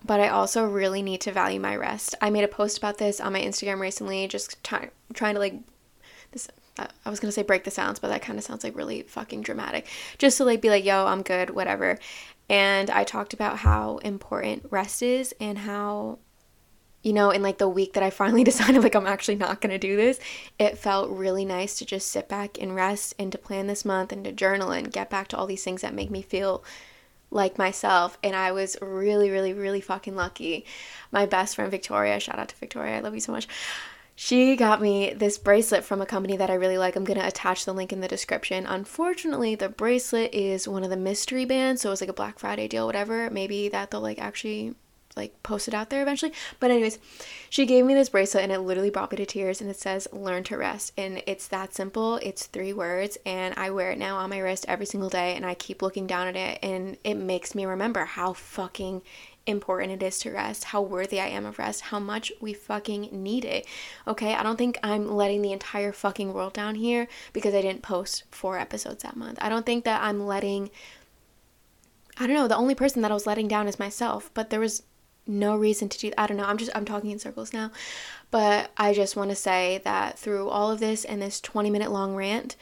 but 0.05 0.21
I 0.21 0.29
also 0.29 0.65
really 0.65 1.03
need 1.03 1.21
to 1.23 1.33
value 1.33 1.59
my 1.59 1.75
rest. 1.75 2.15
I 2.21 2.31
made 2.31 2.45
a 2.45 2.49
post 2.49 2.79
about 2.79 2.99
this 2.99 3.21
on 3.21 3.33
my 3.33 3.41
Instagram 3.41 3.81
recently, 3.81 4.29
just 4.29 4.63
try, 4.63 4.91
trying 5.13 5.35
to 5.35 5.41
like 5.41 5.55
this. 6.31 6.47
Uh, 6.79 6.87
I 7.05 7.11
was 7.11 7.19
gonna 7.19 7.33
say 7.33 7.43
break 7.43 7.65
the 7.65 7.73
silence, 7.73 7.99
but 7.99 8.09
that 8.09 8.23
kind 8.23 8.39
of 8.39 8.45
sounds 8.45 8.63
like 8.63 8.77
really 8.77 9.03
fucking 9.03 9.43
dramatic. 9.43 9.89
Just 10.19 10.37
to 10.37 10.45
like 10.45 10.61
be 10.61 10.71
like, 10.71 10.85
yo, 10.85 11.07
I'm 11.07 11.23
good, 11.23 11.51
whatever. 11.51 11.99
And 12.49 12.91
I 12.91 13.03
talked 13.03 13.35
about 13.35 13.59
how 13.59 13.97
important 13.99 14.67
rest 14.71 15.03
is 15.03 15.35
and 15.41 15.59
how 15.59 16.19
you 17.05 17.13
know, 17.13 17.31
in 17.31 17.43
like 17.43 17.59
the 17.59 17.69
week 17.69 17.93
that 17.93 18.03
I 18.03 18.11
finally 18.11 18.43
decided 18.51 18.83
like 18.83 18.97
I'm 18.97 19.07
actually 19.07 19.37
not 19.37 19.61
to 19.61 19.79
do 19.79 19.95
this, 19.95 20.19
it 20.59 20.79
felt 20.79 21.11
really 21.11 21.45
nice 21.45 21.79
to 21.79 21.87
just 21.87 22.09
sit 22.09 22.29
back 22.29 22.61
and 22.61 22.75
rest 22.75 23.15
and 23.19 23.31
to 23.31 23.39
plan 23.39 23.69
this 23.69 23.85
month 23.85 24.11
and 24.11 24.25
to 24.25 24.33
journal 24.33 24.73
and 24.73 24.91
get 24.91 25.11
back 25.11 25.29
to 25.29 25.37
all 25.37 25.47
these 25.47 25.63
things 25.63 25.83
that 25.83 25.95
make 25.95 26.11
me 26.11 26.23
feel 26.23 26.65
like 27.31 27.59
myself 27.59 28.17
and 28.23 28.37
I 28.37 28.53
was 28.53 28.77
really 28.81 29.31
really 29.31 29.53
really 29.53 29.81
fucking 29.81 30.17
lucky. 30.17 30.65
My 31.13 31.27
best 31.27 31.57
friend 31.57 31.71
Victoria, 31.71 32.19
shout 32.19 32.39
out 32.39 32.49
to 32.49 32.57
Victoria. 32.57 32.97
I 32.97 33.01
love 33.01 33.15
you 33.15 33.21
so 33.21 33.33
much. 33.33 33.47
She 34.17 34.55
got 34.55 34.81
me 34.81 35.13
this 35.13 35.39
bracelet 35.39 35.83
from 35.83 36.01
a 36.01 36.07
company 36.07 36.37
that 36.37 36.49
I 36.49 36.55
really 36.55 36.79
like. 36.79 36.95
I'm 36.95 37.05
to 37.05 37.27
attach 37.27 37.65
the 37.65 37.75
link 37.75 37.93
in 37.93 38.01
the 38.01 38.07
description. 38.07 38.65
Unfortunately, 38.65 39.57
the 39.57 39.69
bracelet 39.69 40.33
is 40.33 40.69
one 40.69 40.85
of 40.85 40.91
the 40.91 40.97
mystery 40.97 41.45
bands, 41.45 41.83
so 41.83 41.89
it 41.89 41.91
was 41.91 42.01
like 42.01 42.11
a 42.11 42.15
Black 42.15 42.39
Friday 42.39 42.69
deal, 42.69 42.87
whatever. 42.87 43.29
Maybe 43.29 43.69
that 43.71 43.91
they'll 43.91 44.01
like 44.01 44.21
actually 44.21 44.77
like 45.17 45.43
post 45.43 45.69
it 45.69 45.75
out 45.75 45.91
there 45.91 46.03
eventually. 46.03 46.33
But 46.61 46.71
anyways, 46.71 46.99
she 47.51 47.67
gave 47.67 47.85
me 47.85 47.95
this 47.95 48.09
bracelet 48.09 48.45
and 48.45 48.53
it 48.53 48.61
literally 48.61 48.91
brought 48.91 49.11
me 49.11 49.17
to 49.19 49.27
tears 49.27 49.61
and 49.61 49.71
it 49.71 49.77
says 49.77 50.09
learn 50.13 50.45
to 50.45 50.57
rest 50.57 50.93
and 50.97 51.23
it's 51.27 51.49
that 51.49 51.75
simple. 51.75 52.17
It's 52.17 52.47
three 52.47 52.73
words 52.73 53.19
and 53.25 53.55
I 53.57 53.71
wear 53.71 53.93
it 53.93 53.99
now 53.99 54.17
on 54.17 54.31
my 54.31 54.39
wrist 54.39 54.65
every 54.69 54.87
single 54.87 55.11
day 55.11 55.35
and 55.35 55.47
I 55.47 55.55
keep 55.55 55.83
looking 55.83 56.07
down 56.07 56.29
at 56.29 56.37
it 56.37 56.59
and 56.63 56.97
it 57.05 57.15
makes 57.15 57.55
me 57.55 57.65
remember 57.65 58.05
how 58.05 58.33
fucking 58.33 59.03
important 59.47 59.93
it 59.93 60.05
is 60.05 60.19
to 60.21 60.31
rest, 60.31 60.65
how 60.65 60.81
worthy 60.81 61.21
I 61.21 61.27
am 61.27 61.45
of 61.45 61.59
rest, 61.59 61.83
how 61.83 61.99
much 61.99 62.33
we 62.41 62.55
fucking 62.55 63.11
need 63.13 63.45
it. 63.45 63.67
Okay? 64.07 64.35
I 64.35 64.43
don't 64.43 64.57
think 64.57 64.79
I'm 64.83 65.15
letting 65.15 65.43
the 65.43 65.53
entire 65.53 65.93
fucking 65.93 66.33
world 66.33 66.55
down 66.55 66.77
here 66.77 67.09
because 67.33 67.55
I 67.55 67.61
didn't 67.61 67.83
post 67.83 68.25
four 68.31 68.59
episodes 68.59 69.03
that 69.03 69.17
month. 69.17 69.39
I 69.43 69.49
don't 69.49 69.67
think 69.67 69.85
that 69.85 70.03
I'm 70.03 70.27
letting 70.27 70.71
I 72.17 72.29
don't 72.29 72.37
know, 72.37 72.47
the 72.47 72.57
only 72.57 72.77
person 72.77 73.03
that 73.03 73.11
I 73.11 73.15
was 73.15 73.27
letting 73.27 73.49
down 73.49 73.67
is 73.67 73.81
myself, 73.81 74.31
but 74.35 74.51
there 74.51 74.61
was 74.61 74.85
no 75.27 75.57
reason 75.57 75.89
to 75.89 75.99
do 75.99 76.13
I 76.19 76.27
don't 76.27 76.37
know. 76.37 76.45
I'm 76.45 76.59
just 76.59 76.71
I'm 76.75 76.85
talking 76.85 77.11
in 77.11 77.19
circles 77.19 77.53
now. 77.53 77.71
But 78.31 78.71
I 78.77 78.93
just 78.93 79.17
want 79.17 79.31
to 79.31 79.37
say 79.37 79.81
that 79.85 80.19
through 80.19 80.49
all 80.49 80.71
of 80.71 80.81
this 80.81 81.05
and 81.05 81.23
this 81.23 81.41
20 81.41 81.71
minute 81.71 81.93
long 81.93 82.15
rant, 82.17 82.57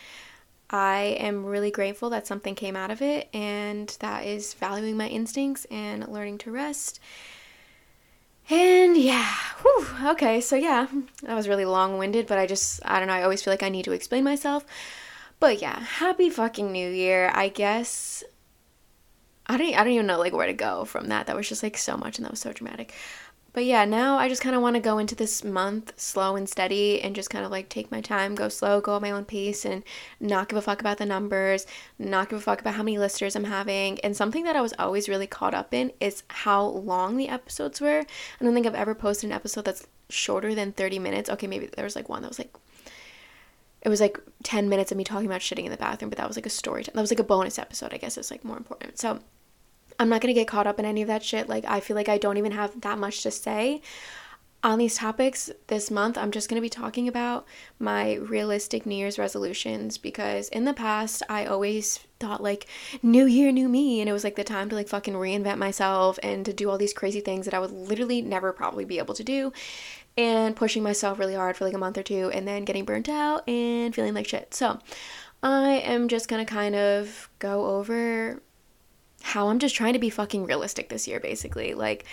I 0.68 1.16
am 1.18 1.44
really 1.44 1.70
grateful 1.70 2.10
that 2.10 2.26
something 2.26 2.54
came 2.54 2.76
out 2.76 2.90
of 2.90 3.02
it 3.02 3.28
and 3.34 3.94
that 4.00 4.24
is 4.24 4.54
valuing 4.54 4.96
my 4.96 5.08
instincts 5.08 5.66
and 5.70 6.08
learning 6.08 6.38
to 6.38 6.50
rest. 6.50 7.00
And 8.50 8.96
yeah, 8.96 9.34
whew, 9.62 9.86
okay, 10.10 10.40
so 10.40 10.56
yeah, 10.56 10.88
that 11.22 11.34
was 11.34 11.48
really 11.48 11.64
long 11.64 11.96
winded, 11.96 12.26
but 12.26 12.38
I 12.38 12.46
just, 12.46 12.80
I 12.84 12.98
don't 12.98 13.08
know, 13.08 13.14
I 13.14 13.22
always 13.22 13.42
feel 13.42 13.52
like 13.52 13.62
I 13.62 13.68
need 13.68 13.84
to 13.84 13.92
explain 13.92 14.24
myself. 14.24 14.66
But 15.40 15.60
yeah, 15.60 15.78
happy 15.80 16.30
fucking 16.30 16.70
new 16.70 16.90
year. 16.90 17.30
I 17.34 17.48
guess 17.48 18.24
I 19.52 19.58
don't 19.58 19.74
I 19.74 19.84
don't 19.84 19.92
even 19.92 20.06
know 20.06 20.18
like 20.18 20.32
where 20.32 20.46
to 20.46 20.52
go 20.52 20.84
from 20.84 21.08
that. 21.08 21.26
That 21.26 21.36
was 21.36 21.48
just 21.48 21.62
like 21.62 21.76
so 21.76 21.96
much 21.96 22.18
and 22.18 22.24
that 22.24 22.30
was 22.30 22.40
so 22.40 22.52
dramatic. 22.52 22.92
But 23.54 23.66
yeah, 23.66 23.84
now 23.84 24.16
I 24.16 24.30
just 24.30 24.40
kind 24.40 24.56
of 24.56 24.62
want 24.62 24.76
to 24.76 24.80
go 24.80 24.96
into 24.96 25.14
this 25.14 25.44
month 25.44 25.92
slow 26.00 26.36
and 26.36 26.48
steady 26.48 27.02
and 27.02 27.14
just 27.14 27.28
kind 27.28 27.44
of 27.44 27.50
like 27.50 27.68
take 27.68 27.90
my 27.90 28.00
time, 28.00 28.34
go 28.34 28.48
slow, 28.48 28.80
go 28.80 28.96
at 28.96 29.02
my 29.02 29.10
own 29.10 29.26
pace, 29.26 29.66
and 29.66 29.84
not 30.20 30.48
give 30.48 30.56
a 30.56 30.62
fuck 30.62 30.80
about 30.80 30.96
the 30.96 31.04
numbers, 31.04 31.66
not 31.98 32.30
give 32.30 32.38
a 32.38 32.42
fuck 32.42 32.62
about 32.62 32.74
how 32.74 32.82
many 32.82 32.96
listeners 32.96 33.36
I'm 33.36 33.44
having. 33.44 34.00
And 34.00 34.16
something 34.16 34.44
that 34.44 34.56
I 34.56 34.62
was 34.62 34.72
always 34.78 35.06
really 35.06 35.26
caught 35.26 35.52
up 35.52 35.74
in 35.74 35.92
is 36.00 36.22
how 36.28 36.64
long 36.64 37.18
the 37.18 37.28
episodes 37.28 37.78
were. 37.78 38.00
I 38.40 38.44
don't 38.44 38.54
think 38.54 38.66
I've 38.66 38.74
ever 38.74 38.94
posted 38.94 39.28
an 39.28 39.36
episode 39.36 39.66
that's 39.66 39.86
shorter 40.08 40.54
than 40.54 40.72
30 40.72 40.98
minutes. 40.98 41.28
Okay, 41.28 41.46
maybe 41.46 41.66
there 41.66 41.84
was 41.84 41.96
like 41.96 42.08
one 42.08 42.22
that 42.22 42.28
was 42.28 42.38
like 42.38 42.56
it 43.82 43.88
was 43.88 44.00
like 44.00 44.18
10 44.44 44.68
minutes 44.68 44.92
of 44.92 44.96
me 44.96 45.04
talking 45.04 45.26
about 45.26 45.40
shitting 45.40 45.64
in 45.64 45.72
the 45.72 45.76
bathroom, 45.76 46.08
but 46.08 46.16
that 46.16 46.28
was 46.28 46.36
like 46.36 46.46
a 46.46 46.50
story. 46.50 46.84
T- 46.84 46.92
that 46.94 47.00
was 47.00 47.10
like 47.10 47.18
a 47.18 47.24
bonus 47.24 47.58
episode, 47.58 47.92
I 47.92 47.98
guess 47.98 48.16
it's 48.16 48.30
like 48.30 48.44
more 48.44 48.56
important. 48.56 48.98
So 48.98 49.20
I'm 50.02 50.08
not 50.08 50.20
going 50.20 50.34
to 50.34 50.40
get 50.40 50.48
caught 50.48 50.66
up 50.66 50.78
in 50.80 50.84
any 50.84 51.00
of 51.00 51.08
that 51.08 51.22
shit. 51.22 51.48
Like, 51.48 51.64
I 51.64 51.78
feel 51.78 51.94
like 51.94 52.08
I 52.08 52.18
don't 52.18 52.36
even 52.36 52.52
have 52.52 52.80
that 52.80 52.98
much 52.98 53.22
to 53.22 53.30
say 53.30 53.80
on 54.64 54.78
these 54.78 54.96
topics 54.96 55.50
this 55.68 55.90
month. 55.90 56.18
I'm 56.18 56.32
just 56.32 56.48
going 56.48 56.56
to 56.56 56.62
be 56.62 56.68
talking 56.68 57.06
about 57.06 57.46
my 57.78 58.14
realistic 58.14 58.84
New 58.84 58.96
Year's 58.96 59.18
resolutions 59.18 59.98
because 59.98 60.48
in 60.48 60.64
the 60.64 60.74
past, 60.74 61.22
I 61.28 61.46
always 61.46 61.98
thought 62.18 62.42
like 62.42 62.66
new 63.00 63.26
year, 63.26 63.52
new 63.52 63.68
me. 63.68 64.00
And 64.00 64.08
it 64.08 64.12
was 64.12 64.24
like 64.24 64.36
the 64.36 64.44
time 64.44 64.68
to 64.70 64.74
like 64.74 64.88
fucking 64.88 65.14
reinvent 65.14 65.58
myself 65.58 66.18
and 66.22 66.44
to 66.46 66.52
do 66.52 66.68
all 66.68 66.78
these 66.78 66.92
crazy 66.92 67.20
things 67.20 67.44
that 67.44 67.54
I 67.54 67.60
would 67.60 67.72
literally 67.72 68.22
never 68.22 68.52
probably 68.52 68.84
be 68.84 68.98
able 68.98 69.14
to 69.14 69.24
do. 69.24 69.52
And 70.16 70.56
pushing 70.56 70.82
myself 70.82 71.18
really 71.18 71.34
hard 71.34 71.56
for 71.56 71.64
like 71.64 71.74
a 71.74 71.78
month 71.78 71.96
or 71.96 72.02
two 72.02 72.30
and 72.34 72.46
then 72.46 72.64
getting 72.64 72.84
burnt 72.84 73.08
out 73.08 73.48
and 73.48 73.94
feeling 73.94 74.14
like 74.14 74.28
shit. 74.28 74.52
So 74.52 74.78
I 75.42 75.82
am 75.84 76.08
just 76.08 76.28
gonna 76.28 76.44
kind 76.44 76.74
of 76.74 77.30
go 77.38 77.66
over 77.66 78.42
how 79.32 79.48
I'm 79.48 79.58
just 79.58 79.74
trying 79.74 79.94
to 79.94 79.98
be 79.98 80.10
fucking 80.10 80.44
realistic 80.44 80.88
this 80.90 81.08
year, 81.08 81.18
basically. 81.18 81.72
Like, 81.72 82.04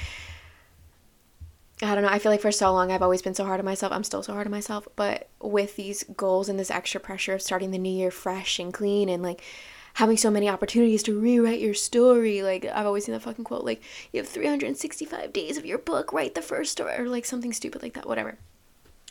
I 1.82 1.94
don't 1.94 2.04
know. 2.04 2.10
I 2.10 2.20
feel 2.20 2.32
like 2.32 2.42
for 2.42 2.52
so 2.52 2.72
long 2.72 2.92
I've 2.92 3.02
always 3.02 3.22
been 3.22 3.36
so 3.36 3.46
hard 3.46 3.60
on 3.60 3.66
myself. 3.66 3.92
I'm 3.92 4.04
still 4.06 4.24
so 4.24 4.34
hard 4.34 4.48
on 4.48 4.52
myself. 4.52 4.88
But 4.96 5.28
with 5.42 5.76
these 5.76 6.04
goals 6.16 6.48
and 6.50 6.58
this 6.58 6.72
extra 6.72 7.00
pressure 7.00 7.34
of 7.34 7.42
starting 7.42 7.72
the 7.72 7.78
new 7.78 7.92
year 7.92 8.10
fresh 8.10 8.58
and 8.58 8.74
clean 8.74 9.10
and 9.10 9.22
like 9.22 9.42
having 9.96 10.16
so 10.16 10.32
many 10.32 10.48
opportunities 10.48 11.04
to 11.04 11.20
rewrite 11.20 11.60
your 11.60 11.74
story, 11.74 12.42
like 12.42 12.66
I've 12.66 12.86
always 12.86 13.06
seen 13.06 13.14
that 13.14 13.22
fucking 13.22 13.44
quote, 13.44 13.66
like 13.66 13.82
you 14.14 14.22
have 14.22 14.30
365 14.30 15.34
days 15.34 15.58
of 15.58 15.66
your 15.66 15.78
book, 15.78 16.14
write 16.14 16.36
the 16.36 16.42
first 16.42 16.72
story, 16.72 16.94
or 16.98 17.10
like 17.10 17.26
something 17.26 17.52
stupid 17.52 17.82
like 17.82 17.94
that, 17.96 18.08
whatever. 18.08 18.38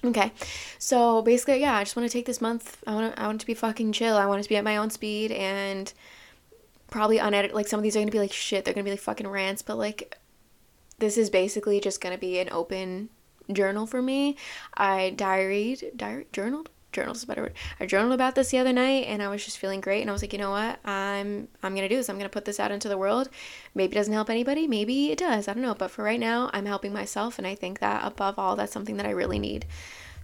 Okay, 0.05 0.33
so 0.79 1.23
basically, 1.23 1.61
yeah, 1.61 1.75
I 1.75 1.83
just 1.83 1.97
want 1.97 2.09
to 2.09 2.13
take 2.13 2.27
this 2.27 2.41
month. 2.41 2.83
I 2.87 2.95
want 2.95 3.15
to, 3.15 3.21
I 3.21 3.27
want 3.27 3.41
to 3.41 3.47
be 3.47 3.55
fucking 3.55 3.93
chill. 3.93 4.17
I 4.17 4.27
want 4.27 4.43
to 4.43 4.49
be 4.49 4.57
at 4.57 4.65
my 4.65 4.77
own 4.77 4.91
speed 4.91 5.33
and 5.33 5.93
probably 6.91 7.19
unedited. 7.19 7.55
Like 7.55 7.69
some 7.69 7.79
of 7.79 7.85
these 7.85 7.97
are 7.97 8.01
gonna 8.01 8.11
be 8.11 8.19
like 8.19 8.33
shit. 8.33 8.65
They're 8.65 8.75
gonna 8.75 8.85
be 8.85 8.91
like 8.91 9.01
fucking 9.01 9.29
rants, 9.29 9.63
but 9.63 9.77
like 9.77 10.17
this 10.99 11.17
is 11.17 11.31
basically 11.31 11.81
just 11.81 12.01
to 12.01 12.17
be 12.19 12.39
an 12.39 12.49
open 12.51 13.11
journal 13.53 13.87
for 13.87 14.03
me. 14.03 14.37
I 14.75 15.15
diaried, 15.17 15.97
diary, 15.97 16.27
journaled, 16.33 16.71
journaled 16.93 17.17
is 17.17 17.23
a 17.23 17.27
better 17.27 17.43
word. 17.43 17.55
I 17.79 17.87
journaled 17.87 18.15
about 18.15 18.35
this 18.35 18.51
the 18.51 18.59
other 18.59 18.73
night 18.73 19.07
and 19.07 19.23
I 19.23 19.29
was 19.29 19.45
just 19.45 19.59
feeling 19.59 19.81
great 19.81 20.01
and 20.01 20.11
I 20.11 20.13
was 20.13 20.23
like, 20.23 20.33
you 20.33 20.39
know 20.39 20.51
what? 20.51 20.85
I'm 20.85 21.49
I'm 21.63 21.75
gonna 21.75 21.89
do 21.89 21.97
this. 21.97 22.09
I'm 22.09 22.17
gonna 22.17 22.29
put 22.29 22.45
this 22.45 22.61
out 22.61 22.73
into 22.73 22.89
the 22.89 22.99
world. 22.99 23.29
Maybe 23.75 23.93
it 23.93 23.99
doesn't 23.99 24.13
help 24.13 24.31
anybody, 24.31 24.67
maybe 24.67 25.11
it 25.11 25.19
does. 25.19 25.49
I 25.49 25.55
don't 25.55 25.63
know. 25.63 25.75
But 25.75 25.91
for 25.91 26.03
right 26.03 26.21
now, 26.21 26.51
I'm 26.53 26.67
helping 26.67 26.93
myself 26.93 27.39
and 27.39 27.47
I 27.47 27.55
think 27.55 27.79
that 27.79 28.05
above 28.05 28.39
all 28.39 28.57
that's 28.57 28.73
something 28.73 28.97
that 28.97 29.07
I 29.07 29.11
really 29.11 29.39
need. 29.39 29.67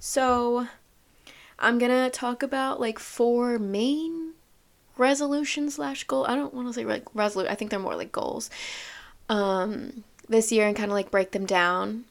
So 0.00 0.66
I'm 1.58 1.78
gonna 1.78 2.10
talk 2.10 2.42
about 2.42 2.80
like 2.80 2.98
four 2.98 3.58
main 3.58 4.33
resolutions 4.96 5.74
slash 5.76 6.04
goal. 6.04 6.26
I 6.26 6.34
don't 6.34 6.54
want 6.54 6.68
to 6.68 6.74
say 6.74 6.84
like 6.84 7.04
resolute. 7.14 7.50
I 7.50 7.54
think 7.54 7.70
they're 7.70 7.80
more 7.80 7.96
like 7.96 8.12
goals. 8.12 8.50
Um 9.28 10.04
this 10.28 10.50
year 10.52 10.66
and 10.66 10.76
kind 10.76 10.90
of 10.90 10.94
like 10.94 11.10
break 11.10 11.32
them 11.32 11.46
down. 11.46 12.04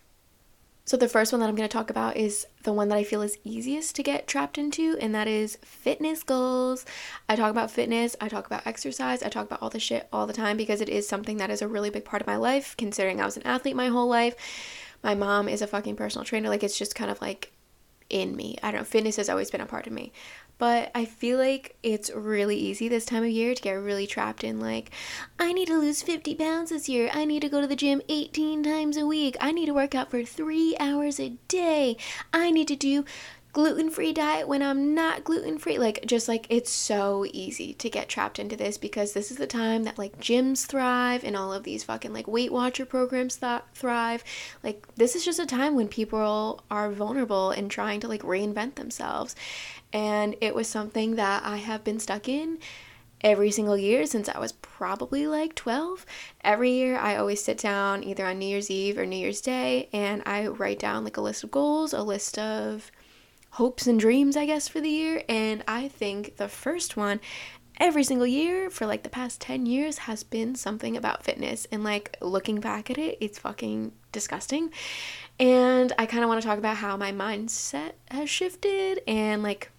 So, 0.86 0.98
the 0.98 1.08
first 1.08 1.32
one 1.32 1.40
that 1.40 1.48
I'm 1.48 1.56
going 1.56 1.68
to 1.68 1.72
talk 1.72 1.90
about 1.90 2.18
is 2.18 2.46
the 2.64 2.74
one 2.74 2.90
that 2.90 2.98
I 2.98 3.06
feel 3.06 3.22
is 3.22 3.38
easiest 3.46 3.96
to 3.96 4.04
get 4.04 4.28
trapped 4.28 4.58
into, 4.58 4.98
and 5.00 5.16
that 5.16 5.30
is 5.30 5.58
fitness 5.62 6.24
goals. 6.24 6.86
I 7.30 7.38
talk 7.38 7.52
about 7.52 7.72
fitness, 7.72 8.18
I 8.20 8.28
talk 8.28 8.46
about 8.46 8.68
exercise, 8.68 9.24
I 9.24 9.30
talk 9.30 9.46
about 9.46 9.62
all 9.62 9.70
the 9.70 9.80
shit 9.80 10.10
all 10.12 10.28
the 10.28 10.34
time 10.34 10.58
because 10.58 10.82
it 10.82 10.90
is 10.90 11.08
something 11.08 11.38
that 11.38 11.50
is 11.50 11.62
a 11.62 11.70
really 11.70 11.90
big 11.90 12.04
part 12.04 12.22
of 12.22 12.28
my 12.28 12.36
life, 12.36 12.76
considering 12.78 13.22
I 13.22 13.26
was 13.26 13.38
an 13.38 13.44
athlete 13.44 13.78
my 13.78 13.88
whole 13.88 14.10
life. 14.10 14.36
My 15.02 15.16
mom 15.16 15.48
is 15.48 15.62
a 15.62 15.68
fucking 15.68 15.96
personal 15.96 16.26
trainer. 16.26 16.50
Like, 16.50 16.64
it's 16.64 16.78
just 16.78 16.96
kind 16.96 17.10
of 17.10 17.22
like 17.22 17.53
in 18.14 18.36
me. 18.36 18.56
I 18.62 18.72
don't 18.72 18.82
know, 18.82 18.86
fitness 18.86 19.16
has 19.16 19.28
always 19.28 19.50
been 19.50 19.60
a 19.60 19.66
part 19.66 19.88
of 19.88 19.94
me. 19.94 20.14
But 20.60 20.92
I 20.94 21.06
feel 21.06 21.40
like 21.40 21.76
it's 21.82 22.12
really 22.12 22.56
easy 22.56 22.88
this 22.88 23.06
time 23.06 23.24
of 23.24 23.30
year 23.30 23.56
to 23.56 23.62
get 23.62 23.72
really 23.72 24.06
trapped 24.06 24.44
in 24.44 24.60
like, 24.60 24.92
I 25.40 25.52
need 25.52 25.68
to 25.68 25.80
lose 25.80 26.04
50 26.04 26.36
pounds 26.36 26.70
this 26.70 26.88
year. 26.88 27.10
I 27.12 27.26
need 27.26 27.42
to 27.42 27.50
go 27.50 27.60
to 27.60 27.68
the 27.68 27.76
gym 27.76 28.02
18 28.08 28.62
times 28.64 28.96
a 28.96 29.08
week. 29.08 29.36
I 29.42 29.52
need 29.52 29.66
to 29.66 29.74
work 29.74 29.96
out 29.96 30.12
for 30.12 30.24
three 30.24 30.78
hours 30.80 31.20
a 31.20 31.30
day. 31.48 31.98
I 32.32 32.52
need 32.52 32.68
to 32.68 32.76
do 32.76 33.04
gluten 33.54 33.92
free 33.92 34.12
diet 34.12 34.48
when 34.48 34.64
I'm 34.64 34.96
not 34.96 35.24
gluten 35.24 35.60
free. 35.60 35.78
Like, 35.78 36.04
just 36.06 36.28
like 36.28 36.48
it's 36.50 36.72
so 36.72 37.26
easy 37.32 37.74
to 37.76 37.90
get 37.90 38.10
trapped 38.10 38.40
into 38.40 38.56
this 38.58 38.78
because 38.78 39.14
this 39.14 39.32
is 39.32 39.38
the 39.38 39.48
time 39.48 39.84
that 39.84 40.00
like 40.00 40.20
gyms 40.20 40.66
thrive 40.66 41.24
and 41.24 41.38
all 41.38 41.54
of 41.54 41.64
these 41.64 41.84
fucking 41.84 42.14
like 42.14 42.28
Weight 42.28 42.52
Watcher 42.52 42.86
programs 42.86 43.38
th- 43.38 43.62
thrive. 43.74 44.24
Like, 44.64 44.86
this 44.96 45.16
is 45.16 45.24
just 45.24 45.40
a 45.40 45.46
time 45.46 45.76
when 45.76 45.88
people 45.88 46.64
are 46.70 46.92
vulnerable 46.92 47.52
and 47.52 47.70
trying 47.70 48.00
to 48.02 48.08
like 48.08 48.24
reinvent 48.24 48.76
themselves. 48.76 49.36
And 49.94 50.36
it 50.42 50.56
was 50.56 50.68
something 50.68 51.16
that 51.16 51.44
I 51.46 51.58
have 51.58 51.84
been 51.84 52.00
stuck 52.00 52.28
in 52.28 52.58
every 53.22 53.52
single 53.52 53.78
year 53.78 54.06
since 54.06 54.28
I 54.28 54.40
was 54.40 54.52
probably 54.52 55.28
like 55.28 55.56
12. 55.56 56.06
Every 56.42 56.72
year, 56.72 56.98
I 56.98 57.16
always 57.16 57.44
sit 57.44 57.60
down 57.60 58.04
either 58.04 58.26
on 58.26 58.40
New 58.40 58.48
Year's 58.48 58.70
Eve 58.70 58.98
or 58.98 59.06
New 59.06 59.16
Year's 59.16 59.42
Day 59.42 59.90
and 59.94 60.24
I 60.26 60.48
write 60.48 60.80
down 60.80 61.04
like 61.04 61.18
a 61.18 61.22
list 61.22 61.44
of 61.44 61.52
goals, 61.52 61.94
a 61.94 62.02
list 62.02 62.38
of 62.38 62.92
hopes 63.54 63.86
and 63.86 64.00
dreams, 64.00 64.36
I 64.36 64.48
guess, 64.48 64.68
for 64.68 64.82
the 64.82 64.90
year. 64.90 65.24
And 65.30 65.64
I 65.68 65.88
think 65.88 66.38
the 66.38 66.48
first 66.48 66.98
one 66.98 67.20
every 67.80 68.04
single 68.04 68.26
year 68.26 68.70
for 68.72 68.88
like 68.88 69.04
the 69.04 69.10
past 69.10 69.42
10 69.42 69.68
years 69.68 70.00
has 70.00 70.24
been 70.24 70.56
something 70.56 70.98
about 70.98 71.24
fitness. 71.24 71.68
And 71.72 71.84
like 71.84 72.18
looking 72.20 72.60
back 72.60 72.90
at 72.90 72.98
it, 72.98 73.18
it's 73.22 73.38
fucking 73.38 73.92
disgusting. 74.12 74.72
And 75.40 75.94
I 76.00 76.08
kind 76.08 76.24
of 76.24 76.30
want 76.30 76.42
to 76.42 76.48
talk 76.48 76.58
about 76.58 76.78
how 76.78 76.98
my 76.98 77.12
mindset 77.12 77.92
has 78.10 78.28
shifted 78.28 79.02
and 79.08 79.44
like, 79.44 79.70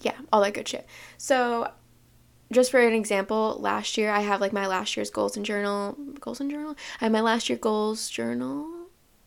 yeah, 0.00 0.16
all 0.32 0.40
that 0.40 0.54
good 0.54 0.68
shit. 0.68 0.86
So, 1.18 1.70
just 2.50 2.70
for 2.70 2.80
an 2.80 2.94
example, 2.94 3.56
last 3.60 3.98
year 3.98 4.10
I 4.10 4.20
have 4.20 4.40
like 4.40 4.52
my 4.52 4.66
last 4.66 4.96
year's 4.96 5.10
goals 5.10 5.36
and 5.36 5.44
journal, 5.44 5.98
goals 6.20 6.40
and 6.40 6.50
journal. 6.50 6.76
I 7.00 7.04
have 7.04 7.12
my 7.12 7.20
last 7.20 7.48
year 7.50 7.58
goals 7.58 8.08
journal 8.08 8.73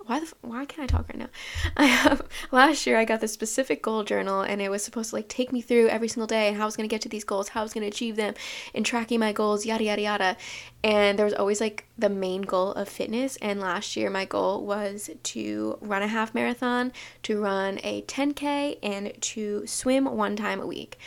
why 0.07 0.21
the 0.21 0.33
why 0.41 0.65
can't 0.65 0.91
I 0.91 0.95
talk 0.95 1.07
right 1.09 1.17
now? 1.17 1.29
I 1.77 1.85
have 1.85 2.27
last 2.51 2.87
year 2.87 2.97
I 2.97 3.05
got 3.05 3.21
this 3.21 3.33
specific 3.33 3.81
goal 3.81 4.03
journal 4.03 4.41
and 4.41 4.61
it 4.61 4.69
was 4.69 4.83
supposed 4.83 5.09
to 5.11 5.17
like 5.17 5.27
take 5.27 5.51
me 5.51 5.61
through 5.61 5.89
every 5.89 6.07
single 6.07 6.27
day 6.27 6.47
and 6.47 6.57
how 6.57 6.63
I 6.63 6.65
was 6.65 6.75
gonna 6.75 6.87
get 6.87 7.01
to 7.01 7.09
these 7.09 7.23
goals, 7.23 7.49
how 7.49 7.59
I 7.59 7.63
was 7.63 7.73
gonna 7.73 7.87
achieve 7.87 8.15
them, 8.15 8.33
and 8.73 8.85
tracking 8.85 9.19
my 9.19 9.33
goals, 9.33 9.65
yada 9.65 9.83
yada 9.83 10.01
yada. 10.01 10.37
And 10.83 11.19
there 11.19 11.25
was 11.25 11.33
always 11.33 11.59
like 11.59 11.85
the 11.97 12.09
main 12.09 12.41
goal 12.41 12.71
of 12.71 12.87
fitness. 12.87 13.37
And 13.37 13.59
last 13.59 13.95
year 13.95 14.09
my 14.09 14.25
goal 14.25 14.65
was 14.65 15.09
to 15.21 15.77
run 15.81 16.01
a 16.01 16.07
half 16.07 16.33
marathon, 16.33 16.93
to 17.23 17.41
run 17.41 17.79
a 17.83 18.01
10k, 18.03 18.79
and 18.81 19.13
to 19.21 19.67
swim 19.67 20.05
one 20.05 20.35
time 20.35 20.61
a 20.61 20.67
week. 20.67 20.97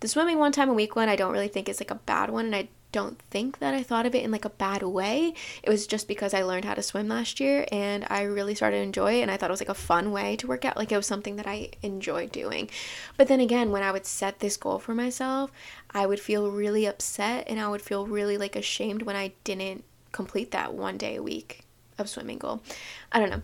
The 0.00 0.08
swimming 0.08 0.38
one 0.38 0.52
time 0.52 0.68
a 0.68 0.74
week 0.74 0.96
one 0.96 1.08
I 1.08 1.16
don't 1.16 1.32
really 1.32 1.48
think 1.48 1.68
is 1.68 1.80
like 1.80 1.90
a 1.90 1.96
bad 1.96 2.30
one, 2.30 2.46
and 2.46 2.54
I 2.54 2.68
don't 2.94 3.18
think 3.28 3.58
that 3.58 3.74
I 3.74 3.82
thought 3.82 4.06
of 4.06 4.14
it 4.14 4.22
in 4.22 4.30
like 4.30 4.44
a 4.44 4.50
bad 4.50 4.84
way. 4.84 5.34
It 5.64 5.68
was 5.68 5.84
just 5.84 6.06
because 6.06 6.32
I 6.32 6.44
learned 6.44 6.64
how 6.64 6.74
to 6.74 6.82
swim 6.82 7.08
last 7.08 7.40
year 7.40 7.66
and 7.72 8.06
I 8.08 8.22
really 8.22 8.54
started 8.54 8.76
to 8.76 8.82
enjoy 8.84 9.14
it 9.14 9.22
and 9.22 9.32
I 9.32 9.36
thought 9.36 9.50
it 9.50 9.52
was 9.52 9.60
like 9.60 9.68
a 9.68 9.74
fun 9.74 10.12
way 10.12 10.36
to 10.36 10.46
work 10.46 10.64
out. 10.64 10.76
Like 10.76 10.92
it 10.92 10.96
was 10.96 11.04
something 11.04 11.34
that 11.34 11.46
I 11.48 11.70
enjoyed 11.82 12.30
doing. 12.30 12.70
But 13.16 13.26
then 13.26 13.40
again, 13.40 13.72
when 13.72 13.82
I 13.82 13.90
would 13.90 14.06
set 14.06 14.38
this 14.38 14.56
goal 14.56 14.78
for 14.78 14.94
myself, 14.94 15.50
I 15.90 16.06
would 16.06 16.20
feel 16.20 16.52
really 16.52 16.86
upset 16.86 17.48
and 17.48 17.58
I 17.58 17.66
would 17.66 17.82
feel 17.82 18.06
really 18.06 18.38
like 18.38 18.54
ashamed 18.54 19.02
when 19.02 19.16
I 19.16 19.32
didn't 19.42 19.82
complete 20.12 20.52
that 20.52 20.72
one 20.72 20.96
day 20.96 21.16
a 21.16 21.22
week 21.22 21.64
of 21.98 22.08
swimming 22.08 22.38
goal. 22.38 22.62
I 23.10 23.18
don't 23.18 23.30
know. 23.30 23.42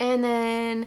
And 0.00 0.24
then 0.24 0.86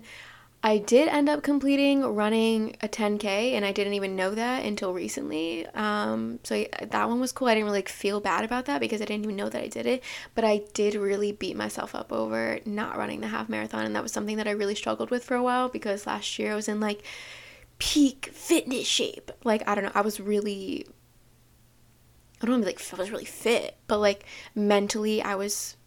I 0.62 0.78
did 0.78 1.08
end 1.08 1.30
up 1.30 1.42
completing 1.42 2.04
running 2.04 2.76
a 2.82 2.90
10K, 2.90 3.54
and 3.54 3.64
I 3.64 3.72
didn't 3.72 3.94
even 3.94 4.18
know 4.18 4.36
that 4.36 4.66
until 4.66 4.94
recently. 4.94 5.66
Um, 5.68 6.40
so 6.44 6.66
that 6.82 7.08
one 7.08 7.22
was 7.22 7.32
cool. 7.32 7.48
I 7.48 7.54
didn't 7.54 7.68
really 7.68 7.78
like, 7.78 7.88
feel 7.88 8.20
bad 8.20 8.44
about 8.44 8.66
that 8.66 8.82
because 8.82 9.02
I 9.02 9.06
didn't 9.06 9.24
even 9.24 9.38
know 9.38 9.48
that 9.48 9.62
I 9.62 9.68
did 9.68 9.86
it. 9.86 10.04
But 10.36 10.44
I 10.44 10.64
did 10.74 10.96
really 10.96 11.32
beat 11.32 11.56
myself 11.56 11.96
up 11.96 12.12
over 12.12 12.60
not 12.66 12.98
running 12.98 13.22
the 13.22 13.28
half 13.28 13.48
marathon, 13.48 13.86
and 13.86 13.96
that 13.96 14.04
was 14.04 14.12
something 14.12 14.36
that 14.36 14.50
I 14.50 14.52
really 14.52 14.76
struggled 14.76 15.12
with 15.12 15.24
for 15.24 15.36
a 15.36 15.44
while 15.44 15.70
because 15.70 16.06
last 16.06 16.38
year 16.38 16.52
I 16.52 16.56
was 16.56 16.68
in 16.68 16.82
like 16.82 17.04
peak 17.78 18.30
fitness 18.34 18.86
shape. 18.86 19.32
Like, 19.46 19.66
I 19.66 19.76
don't 19.76 19.86
know, 19.86 19.92
I 19.96 20.02
was 20.02 20.20
really. 20.20 20.86
I 22.42 22.46
don't 22.46 22.52
want 22.52 22.64
to 22.64 22.66
be 22.68 22.74
like 22.74 22.94
I 22.94 23.02
was 23.02 23.12
really 23.12 23.26
fit, 23.26 23.78
but 23.88 24.00
like 24.00 24.26
mentally 24.56 25.22
I 25.22 25.36
was 25.36 25.78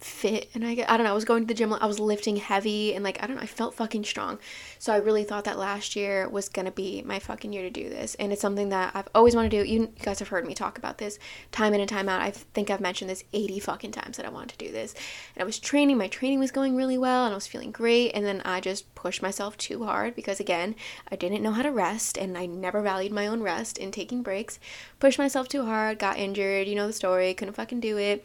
fit 0.00 0.48
and 0.54 0.64
I 0.64 0.84
I 0.88 0.96
don't 0.96 1.04
know, 1.04 1.10
I 1.10 1.14
was 1.14 1.24
going 1.24 1.42
to 1.42 1.46
the 1.46 1.54
gym, 1.54 1.72
I 1.72 1.86
was 1.86 1.98
lifting 1.98 2.36
heavy 2.36 2.94
and 2.94 3.04
like 3.04 3.22
I 3.22 3.26
don't 3.26 3.36
know, 3.36 3.42
I 3.42 3.46
felt 3.46 3.74
fucking 3.74 4.04
strong. 4.04 4.38
So 4.78 4.92
I 4.92 4.96
really 4.96 5.24
thought 5.24 5.44
that 5.44 5.58
last 5.58 5.96
year 5.96 6.28
was 6.28 6.48
going 6.48 6.66
to 6.66 6.72
be 6.72 7.02
my 7.02 7.18
fucking 7.18 7.52
year 7.52 7.62
to 7.62 7.70
do 7.70 7.88
this. 7.88 8.14
And 8.16 8.32
it's 8.32 8.40
something 8.40 8.68
that 8.68 8.92
I've 8.94 9.08
always 9.14 9.34
wanted 9.34 9.50
to 9.50 9.62
do. 9.62 9.68
You, 9.68 9.80
you 9.80 10.04
guys 10.04 10.20
have 10.20 10.28
heard 10.28 10.46
me 10.46 10.54
talk 10.54 10.78
about 10.78 10.98
this 10.98 11.18
time 11.50 11.74
in 11.74 11.80
and 11.80 11.88
time 11.88 12.08
out. 12.08 12.20
I 12.20 12.30
think 12.30 12.70
I've 12.70 12.80
mentioned 12.80 13.10
this 13.10 13.24
80 13.32 13.60
fucking 13.60 13.92
times 13.92 14.16
that 14.16 14.26
I 14.26 14.30
wanted 14.30 14.50
to 14.58 14.66
do 14.66 14.72
this. 14.72 14.94
And 15.34 15.42
I 15.42 15.46
was 15.46 15.58
training, 15.58 15.98
my 15.98 16.08
training 16.08 16.38
was 16.38 16.52
going 16.52 16.76
really 16.76 16.98
well 16.98 17.24
and 17.24 17.32
I 17.32 17.36
was 17.36 17.46
feeling 17.46 17.72
great 17.72 18.12
and 18.12 18.24
then 18.24 18.40
I 18.44 18.60
just 18.60 18.94
pushed 18.94 19.22
myself 19.22 19.56
too 19.56 19.84
hard 19.84 20.14
because 20.14 20.38
again, 20.38 20.76
I 21.10 21.16
didn't 21.16 21.42
know 21.42 21.52
how 21.52 21.62
to 21.62 21.72
rest 21.72 22.16
and 22.16 22.38
I 22.38 22.46
never 22.46 22.82
valued 22.82 23.12
my 23.12 23.26
own 23.26 23.42
rest 23.42 23.78
in 23.78 23.90
taking 23.90 24.22
breaks. 24.22 24.60
Pushed 25.00 25.18
myself 25.18 25.48
too 25.48 25.64
hard, 25.64 25.98
got 25.98 26.18
injured, 26.18 26.68
you 26.68 26.76
know 26.76 26.86
the 26.86 26.92
story, 26.92 27.34
couldn't 27.34 27.54
fucking 27.54 27.80
do 27.80 27.98
it. 27.98 28.24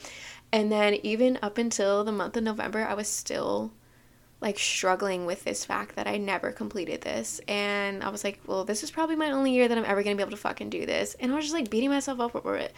And 0.53 0.71
then 0.71 0.99
even 1.01 1.39
up 1.41 1.57
until 1.57 2.03
the 2.03 2.11
month 2.11 2.37
of 2.37 2.43
November, 2.43 2.85
I 2.87 2.93
was 2.93 3.07
still 3.07 3.73
like 4.39 4.59
struggling 4.59 5.25
with 5.25 5.43
this 5.45 5.65
fact 5.65 5.95
that 5.95 6.05
I 6.05 6.17
never 6.17 6.51
completed 6.51 7.01
this. 7.01 7.41
And 7.47 8.03
I 8.03 8.09
was 8.09 8.23
like, 8.23 8.39
well, 8.45 8.63
this 8.63 8.83
is 8.83 8.91
probably 8.91 9.15
my 9.15 9.31
only 9.31 9.51
year 9.51 9.67
that 9.67 9.75
I'm 9.75 9.85
ever 9.85 10.03
gonna 10.03 10.15
be 10.15 10.21
able 10.21 10.31
to 10.31 10.37
fucking 10.37 10.69
do 10.69 10.85
this. 10.85 11.15
And 11.19 11.31
I 11.31 11.35
was 11.35 11.45
just 11.45 11.55
like 11.55 11.71
beating 11.71 11.89
myself 11.89 12.19
up 12.19 12.35
over 12.35 12.55
it. 12.55 12.71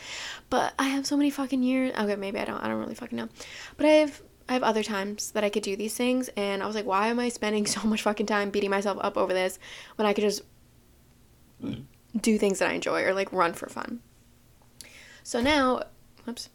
But 0.49 0.73
I 0.79 0.85
have 0.85 1.05
so 1.05 1.17
many 1.17 1.29
fucking 1.29 1.63
years. 1.63 1.93
Okay, 1.99 2.15
maybe 2.15 2.39
I 2.39 2.45
don't. 2.45 2.63
I 2.63 2.69
don't 2.69 2.79
really 2.79 2.95
fucking 2.95 3.17
know. 3.17 3.27
But 3.75 3.87
I 3.87 3.89
have. 3.89 4.21
I 4.47 4.53
have 4.53 4.63
other 4.63 4.83
times 4.83 5.31
that 5.31 5.43
I 5.43 5.49
could 5.49 5.63
do 5.63 5.75
these 5.75 5.97
things, 5.97 6.29
and 6.37 6.61
I 6.61 6.67
was 6.67 6.75
like, 6.75 6.85
why 6.85 7.07
am 7.07 7.19
I 7.19 7.29
spending 7.29 7.65
so 7.65 7.81
much 7.81 8.03
fucking 8.03 8.27
time 8.27 8.51
beating 8.51 8.69
myself 8.69 8.99
up 9.01 9.17
over 9.17 9.33
this 9.33 9.57
when 9.95 10.05
I 10.05 10.13
could 10.13 10.21
just 10.21 10.43
mm. 11.61 11.83
do 12.21 12.37
things 12.37 12.59
that 12.59 12.69
I 12.69 12.73
enjoy 12.73 13.03
or 13.03 13.13
like 13.13 13.33
run 13.33 13.53
for 13.53 13.67
fun. 13.67 14.01
So 15.23 15.41
now, 15.41 15.81
whoops. 16.25 16.49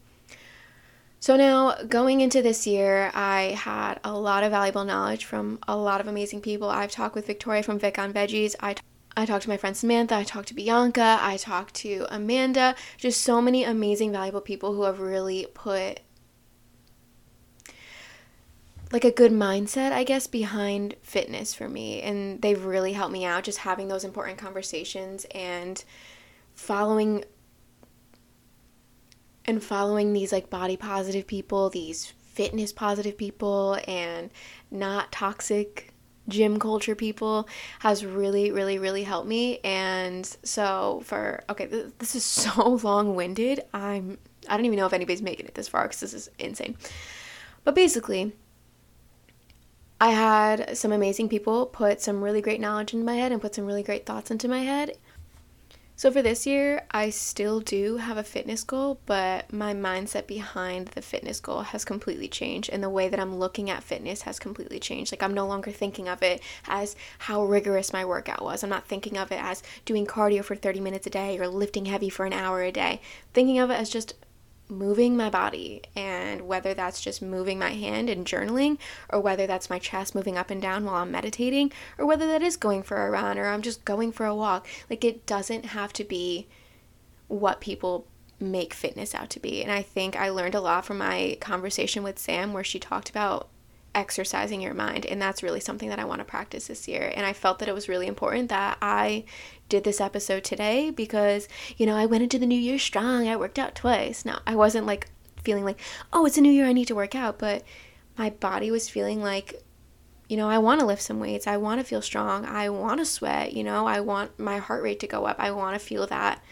So 1.22 1.36
now 1.36 1.76
going 1.86 2.22
into 2.22 2.40
this 2.40 2.66
year, 2.66 3.10
I 3.14 3.54
had 3.58 4.00
a 4.02 4.14
lot 4.14 4.42
of 4.42 4.52
valuable 4.52 4.84
knowledge 4.84 5.26
from 5.26 5.58
a 5.68 5.76
lot 5.76 6.00
of 6.00 6.08
amazing 6.08 6.40
people. 6.40 6.70
I've 6.70 6.90
talked 6.90 7.14
with 7.14 7.26
Victoria 7.26 7.62
from 7.62 7.78
Vic 7.78 7.98
on 7.98 8.14
Veggies. 8.14 8.54
I 8.58 8.72
t- 8.72 8.82
I 9.16 9.26
talked 9.26 9.42
to 9.42 9.50
my 9.50 9.58
friend 9.58 9.76
Samantha, 9.76 10.14
I 10.14 10.22
talked 10.22 10.48
to 10.48 10.54
Bianka, 10.54 11.18
I 11.20 11.36
talked 11.36 11.74
to 11.74 12.06
Amanda, 12.08 12.74
just 12.96 13.20
so 13.20 13.42
many 13.42 13.64
amazing, 13.64 14.12
valuable 14.12 14.40
people 14.40 14.72
who 14.72 14.84
have 14.84 15.00
really 15.00 15.46
put 15.52 16.00
like 18.92 19.04
a 19.04 19.10
good 19.10 19.32
mindset, 19.32 19.92
I 19.92 20.04
guess, 20.04 20.26
behind 20.26 20.94
fitness 21.02 21.52
for 21.52 21.68
me. 21.68 22.00
And 22.00 22.40
they've 22.40 22.64
really 22.64 22.94
helped 22.94 23.12
me 23.12 23.26
out 23.26 23.44
just 23.44 23.58
having 23.58 23.88
those 23.88 24.04
important 24.04 24.38
conversations 24.38 25.26
and 25.32 25.84
following 26.54 27.24
and 29.50 29.62
following 29.62 30.12
these 30.12 30.32
like 30.32 30.48
body 30.48 30.76
positive 30.76 31.26
people, 31.26 31.68
these 31.68 32.06
fitness 32.06 32.72
positive 32.72 33.18
people 33.18 33.78
and 33.86 34.30
not 34.70 35.12
toxic 35.12 35.92
gym 36.28 36.60
culture 36.60 36.94
people 36.94 37.48
has 37.80 38.04
really 38.04 38.52
really 38.52 38.78
really 38.78 39.02
helped 39.02 39.28
me. 39.28 39.58
And 39.64 40.24
so 40.42 41.02
for 41.04 41.42
okay 41.50 41.66
th- 41.66 41.92
this 41.98 42.14
is 42.14 42.24
so 42.44 42.80
long-winded. 42.82 43.60
I'm 43.74 44.16
i 44.48 44.56
don't 44.56 44.64
even 44.64 44.78
know 44.78 44.86
if 44.86 44.94
anybody's 44.94 45.20
making 45.20 45.46
it 45.46 45.54
this 45.54 45.68
far 45.68 45.82
because 45.82 46.00
this 46.00 46.14
is 46.14 46.30
insane. 46.38 46.76
But 47.64 47.74
basically 47.74 48.32
I 50.00 50.12
had 50.12 50.78
some 50.78 50.92
amazing 50.92 51.28
people 51.28 51.66
put 51.66 52.00
some 52.00 52.22
really 52.22 52.40
great 52.40 52.60
knowledge 52.60 52.94
into 52.94 53.04
my 53.04 53.16
head 53.16 53.32
and 53.32 53.42
put 53.42 53.54
some 53.54 53.66
really 53.66 53.82
great 53.82 54.06
thoughts 54.06 54.30
into 54.30 54.48
my 54.48 54.60
head. 54.60 54.96
So 56.00 56.10
for 56.10 56.22
this 56.22 56.46
year, 56.46 56.84
I 56.92 57.10
still 57.10 57.60
do 57.60 57.98
have 57.98 58.16
a 58.16 58.24
fitness 58.24 58.64
goal, 58.64 58.98
but 59.04 59.52
my 59.52 59.74
mindset 59.74 60.26
behind 60.26 60.88
the 60.88 61.02
fitness 61.02 61.40
goal 61.40 61.60
has 61.60 61.84
completely 61.84 62.26
changed 62.26 62.70
and 62.72 62.82
the 62.82 62.88
way 62.88 63.10
that 63.10 63.20
I'm 63.20 63.36
looking 63.36 63.68
at 63.68 63.82
fitness 63.82 64.22
has 64.22 64.38
completely 64.38 64.80
changed. 64.80 65.12
Like 65.12 65.22
I'm 65.22 65.34
no 65.34 65.46
longer 65.46 65.70
thinking 65.70 66.08
of 66.08 66.22
it 66.22 66.40
as 66.66 66.96
how 67.18 67.44
rigorous 67.44 67.92
my 67.92 68.06
workout 68.06 68.42
was. 68.42 68.64
I'm 68.64 68.70
not 68.70 68.86
thinking 68.86 69.18
of 69.18 69.30
it 69.30 69.44
as 69.44 69.62
doing 69.84 70.06
cardio 70.06 70.42
for 70.42 70.56
30 70.56 70.80
minutes 70.80 71.06
a 71.06 71.10
day 71.10 71.38
or 71.38 71.46
lifting 71.46 71.84
heavy 71.84 72.08
for 72.08 72.24
an 72.24 72.32
hour 72.32 72.62
a 72.62 72.72
day. 72.72 73.02
Thinking 73.34 73.58
of 73.58 73.68
it 73.70 73.74
as 73.74 73.90
just 73.90 74.14
moving 74.70 75.16
my 75.16 75.28
body 75.30 75.82
and 75.96 76.42
whether 76.42 76.74
that's 76.74 77.00
just 77.00 77.20
moving 77.20 77.58
my 77.58 77.70
hand 77.70 78.08
and 78.08 78.26
journaling 78.26 78.78
or 79.08 79.20
whether 79.20 79.46
that's 79.46 79.70
my 79.70 79.78
chest 79.78 80.14
moving 80.14 80.36
up 80.36 80.50
and 80.50 80.62
down 80.62 80.84
while 80.84 80.96
I'm 80.96 81.10
meditating 81.10 81.72
or 81.98 82.06
whether 82.06 82.26
that 82.26 82.42
is 82.42 82.56
going 82.56 82.82
for 82.82 83.06
a 83.06 83.10
run 83.10 83.38
or 83.38 83.46
I'm 83.46 83.62
just 83.62 83.84
going 83.84 84.12
for 84.12 84.26
a 84.26 84.34
walk 84.34 84.66
like 84.88 85.04
it 85.04 85.26
doesn't 85.26 85.66
have 85.66 85.92
to 85.94 86.04
be 86.04 86.46
what 87.28 87.60
people 87.60 88.06
make 88.40 88.72
fitness 88.72 89.14
out 89.14 89.30
to 89.30 89.40
be. 89.40 89.62
And 89.62 89.70
I 89.70 89.82
think 89.82 90.16
I 90.16 90.30
learned 90.30 90.54
a 90.54 90.60
lot 90.60 90.84
from 90.84 90.98
my 90.98 91.36
conversation 91.40 92.02
with 92.02 92.18
Sam 92.18 92.52
where 92.52 92.64
she 92.64 92.78
talked 92.78 93.10
about 93.10 93.48
exercising 93.94 94.60
your 94.60 94.72
mind 94.72 95.04
and 95.04 95.20
that's 95.20 95.42
really 95.42 95.60
something 95.60 95.88
that 95.88 95.98
I 95.98 96.04
want 96.04 96.20
to 96.20 96.24
practice 96.24 96.68
this 96.68 96.88
year. 96.88 97.12
And 97.14 97.26
I 97.26 97.32
felt 97.32 97.58
that 97.58 97.68
it 97.68 97.74
was 97.74 97.88
really 97.88 98.06
important 98.06 98.48
that 98.48 98.78
I 98.80 99.24
did 99.70 99.84
this 99.84 100.00
episode 100.00 100.44
today 100.44 100.90
because 100.90 101.48
you 101.78 101.86
know 101.86 101.96
I 101.96 102.04
went 102.04 102.22
into 102.22 102.38
the 102.38 102.46
new 102.46 102.58
year 102.58 102.78
strong. 102.78 103.26
I 103.26 103.36
worked 103.36 103.58
out 103.58 103.74
twice. 103.74 104.24
Now 104.24 104.40
I 104.46 104.54
wasn't 104.54 104.86
like 104.86 105.08
feeling 105.42 105.64
like 105.64 105.80
oh 106.12 106.26
it's 106.26 106.36
a 106.36 106.42
new 106.42 106.52
year. 106.52 106.66
I 106.66 106.74
need 106.74 106.88
to 106.88 106.94
work 106.94 107.14
out. 107.14 107.38
But 107.38 107.62
my 108.18 108.30
body 108.30 108.70
was 108.70 108.90
feeling 108.90 109.22
like 109.22 109.62
you 110.28 110.36
know 110.36 110.50
I 110.50 110.58
want 110.58 110.80
to 110.80 110.86
lift 110.86 111.02
some 111.02 111.20
weights. 111.20 111.46
I 111.46 111.56
want 111.56 111.80
to 111.80 111.86
feel 111.86 112.02
strong. 112.02 112.44
I 112.44 112.68
want 112.68 113.00
to 113.00 113.06
sweat 113.06 113.54
you 113.54 113.64
know? 113.64 113.86
I 113.86 114.00
want 114.00 114.38
my 114.38 114.58
heart 114.58 114.82
rate 114.82 115.00
to 115.00 115.06
go 115.06 115.24
up. 115.24 115.36
I 115.38 115.52
want 115.52 115.80
to 115.80 115.84
feel 115.84 116.06
that. 116.08 116.42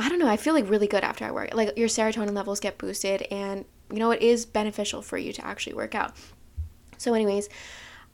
I 0.00 0.08
don't 0.08 0.20
know, 0.20 0.28
I 0.28 0.36
feel 0.36 0.54
like 0.54 0.70
really 0.70 0.86
good 0.86 1.02
after 1.02 1.24
I 1.24 1.32
work. 1.32 1.54
Like 1.54 1.76
your 1.76 1.88
serotonin 1.88 2.34
levels 2.34 2.60
get 2.60 2.78
boosted 2.78 3.22
and 3.32 3.64
you 3.92 3.98
know, 3.98 4.10
it 4.10 4.22
is 4.22 4.46
beneficial 4.46 5.02
for 5.02 5.16
you 5.16 5.32
to 5.32 5.44
actually 5.44 5.74
work 5.74 5.94
out. 5.94 6.14
So, 6.98 7.14
anyways, 7.14 7.48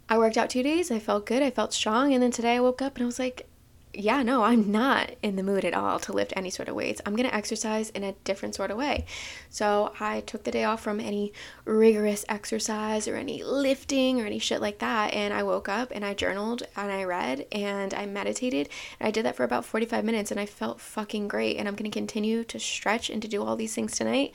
I 0.08 0.18
worked 0.18 0.36
out 0.36 0.50
two 0.50 0.62
days. 0.62 0.90
I 0.90 0.98
felt 0.98 1.26
good. 1.26 1.42
I 1.42 1.50
felt 1.50 1.72
strong. 1.72 2.12
And 2.12 2.22
then 2.22 2.30
today 2.30 2.56
I 2.56 2.60
woke 2.60 2.82
up 2.82 2.96
and 2.96 3.04
I 3.04 3.06
was 3.06 3.18
like, 3.18 3.48
yeah, 3.96 4.22
no, 4.22 4.42
I'm 4.42 4.72
not 4.72 5.12
in 5.22 5.36
the 5.36 5.42
mood 5.42 5.64
at 5.64 5.72
all 5.72 6.00
to 6.00 6.12
lift 6.12 6.32
any 6.36 6.50
sort 6.50 6.68
of 6.68 6.74
weights. 6.74 7.00
I'm 7.06 7.14
going 7.14 7.28
to 7.28 7.34
exercise 7.34 7.90
in 7.90 8.02
a 8.02 8.12
different 8.24 8.54
sort 8.54 8.70
of 8.70 8.76
way. 8.76 9.06
So 9.50 9.92
I 10.00 10.20
took 10.20 10.42
the 10.42 10.50
day 10.50 10.64
off 10.64 10.82
from 10.82 10.98
any 10.98 11.32
rigorous 11.64 12.24
exercise 12.28 13.06
or 13.06 13.16
any 13.16 13.42
lifting 13.42 14.20
or 14.20 14.26
any 14.26 14.38
shit 14.38 14.60
like 14.60 14.80
that. 14.80 15.14
And 15.14 15.32
I 15.32 15.44
woke 15.44 15.68
up 15.68 15.92
and 15.92 16.04
I 16.04 16.12
journaled 16.12 16.64
and 16.76 16.90
I 16.90 17.04
read 17.04 17.46
and 17.52 17.94
I 17.94 18.06
meditated. 18.06 18.68
And 18.98 19.06
I 19.06 19.10
did 19.10 19.24
that 19.24 19.36
for 19.36 19.44
about 19.44 19.64
45 19.64 20.04
minutes 20.04 20.30
and 20.30 20.40
I 20.40 20.46
felt 20.46 20.80
fucking 20.80 21.28
great. 21.28 21.56
And 21.56 21.68
I'm 21.68 21.76
going 21.76 21.90
to 21.90 21.96
continue 21.96 22.42
to 22.44 22.58
stretch 22.58 23.10
and 23.10 23.22
to 23.22 23.28
do 23.28 23.44
all 23.44 23.56
these 23.56 23.74
things 23.74 23.96
tonight 23.96 24.32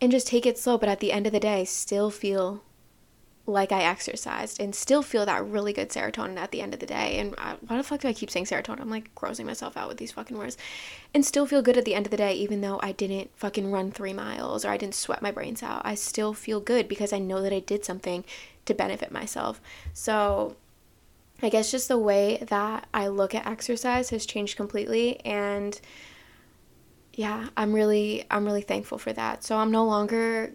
and 0.00 0.10
just 0.10 0.26
take 0.26 0.44
it 0.44 0.58
slow, 0.58 0.76
but 0.76 0.88
at 0.88 0.98
the 0.98 1.12
end 1.12 1.28
of 1.28 1.32
the 1.32 1.38
day, 1.38 1.64
still 1.64 2.10
feel 2.10 2.64
like 3.44 3.72
I 3.72 3.82
exercised 3.82 4.60
and 4.60 4.74
still 4.74 5.02
feel 5.02 5.26
that 5.26 5.44
really 5.44 5.72
good 5.72 5.88
serotonin 5.88 6.36
at 6.36 6.52
the 6.52 6.60
end 6.60 6.74
of 6.74 6.80
the 6.80 6.86
day. 6.86 7.18
And 7.18 7.34
I, 7.38 7.56
why 7.66 7.76
the 7.76 7.82
fuck 7.82 8.00
do 8.00 8.08
I 8.08 8.12
keep 8.12 8.30
saying 8.30 8.44
serotonin? 8.44 8.80
I'm 8.80 8.90
like 8.90 9.12
grossing 9.16 9.46
myself 9.46 9.76
out 9.76 9.88
with 9.88 9.96
these 9.96 10.12
fucking 10.12 10.38
words. 10.38 10.56
And 11.12 11.24
still 11.24 11.46
feel 11.46 11.60
good 11.60 11.76
at 11.76 11.84
the 11.84 11.94
end 11.94 12.06
of 12.06 12.12
the 12.12 12.16
day, 12.16 12.34
even 12.34 12.60
though 12.60 12.78
I 12.82 12.92
didn't 12.92 13.30
fucking 13.36 13.70
run 13.70 13.90
three 13.90 14.12
miles 14.12 14.64
or 14.64 14.70
I 14.70 14.76
didn't 14.76 14.94
sweat 14.94 15.22
my 15.22 15.32
brains 15.32 15.62
out. 15.62 15.82
I 15.84 15.96
still 15.96 16.32
feel 16.32 16.60
good 16.60 16.88
because 16.88 17.12
I 17.12 17.18
know 17.18 17.42
that 17.42 17.52
I 17.52 17.58
did 17.58 17.84
something 17.84 18.24
to 18.66 18.74
benefit 18.74 19.10
myself. 19.10 19.60
So 19.92 20.56
I 21.42 21.48
guess 21.48 21.72
just 21.72 21.88
the 21.88 21.98
way 21.98 22.44
that 22.48 22.86
I 22.94 23.08
look 23.08 23.34
at 23.34 23.46
exercise 23.46 24.10
has 24.10 24.24
changed 24.24 24.56
completely. 24.56 25.18
And 25.24 25.80
yeah, 27.14 27.48
I'm 27.56 27.72
really 27.72 28.24
I'm 28.30 28.44
really 28.44 28.62
thankful 28.62 28.98
for 28.98 29.12
that. 29.12 29.42
So 29.42 29.56
I'm 29.56 29.72
no 29.72 29.84
longer 29.84 30.52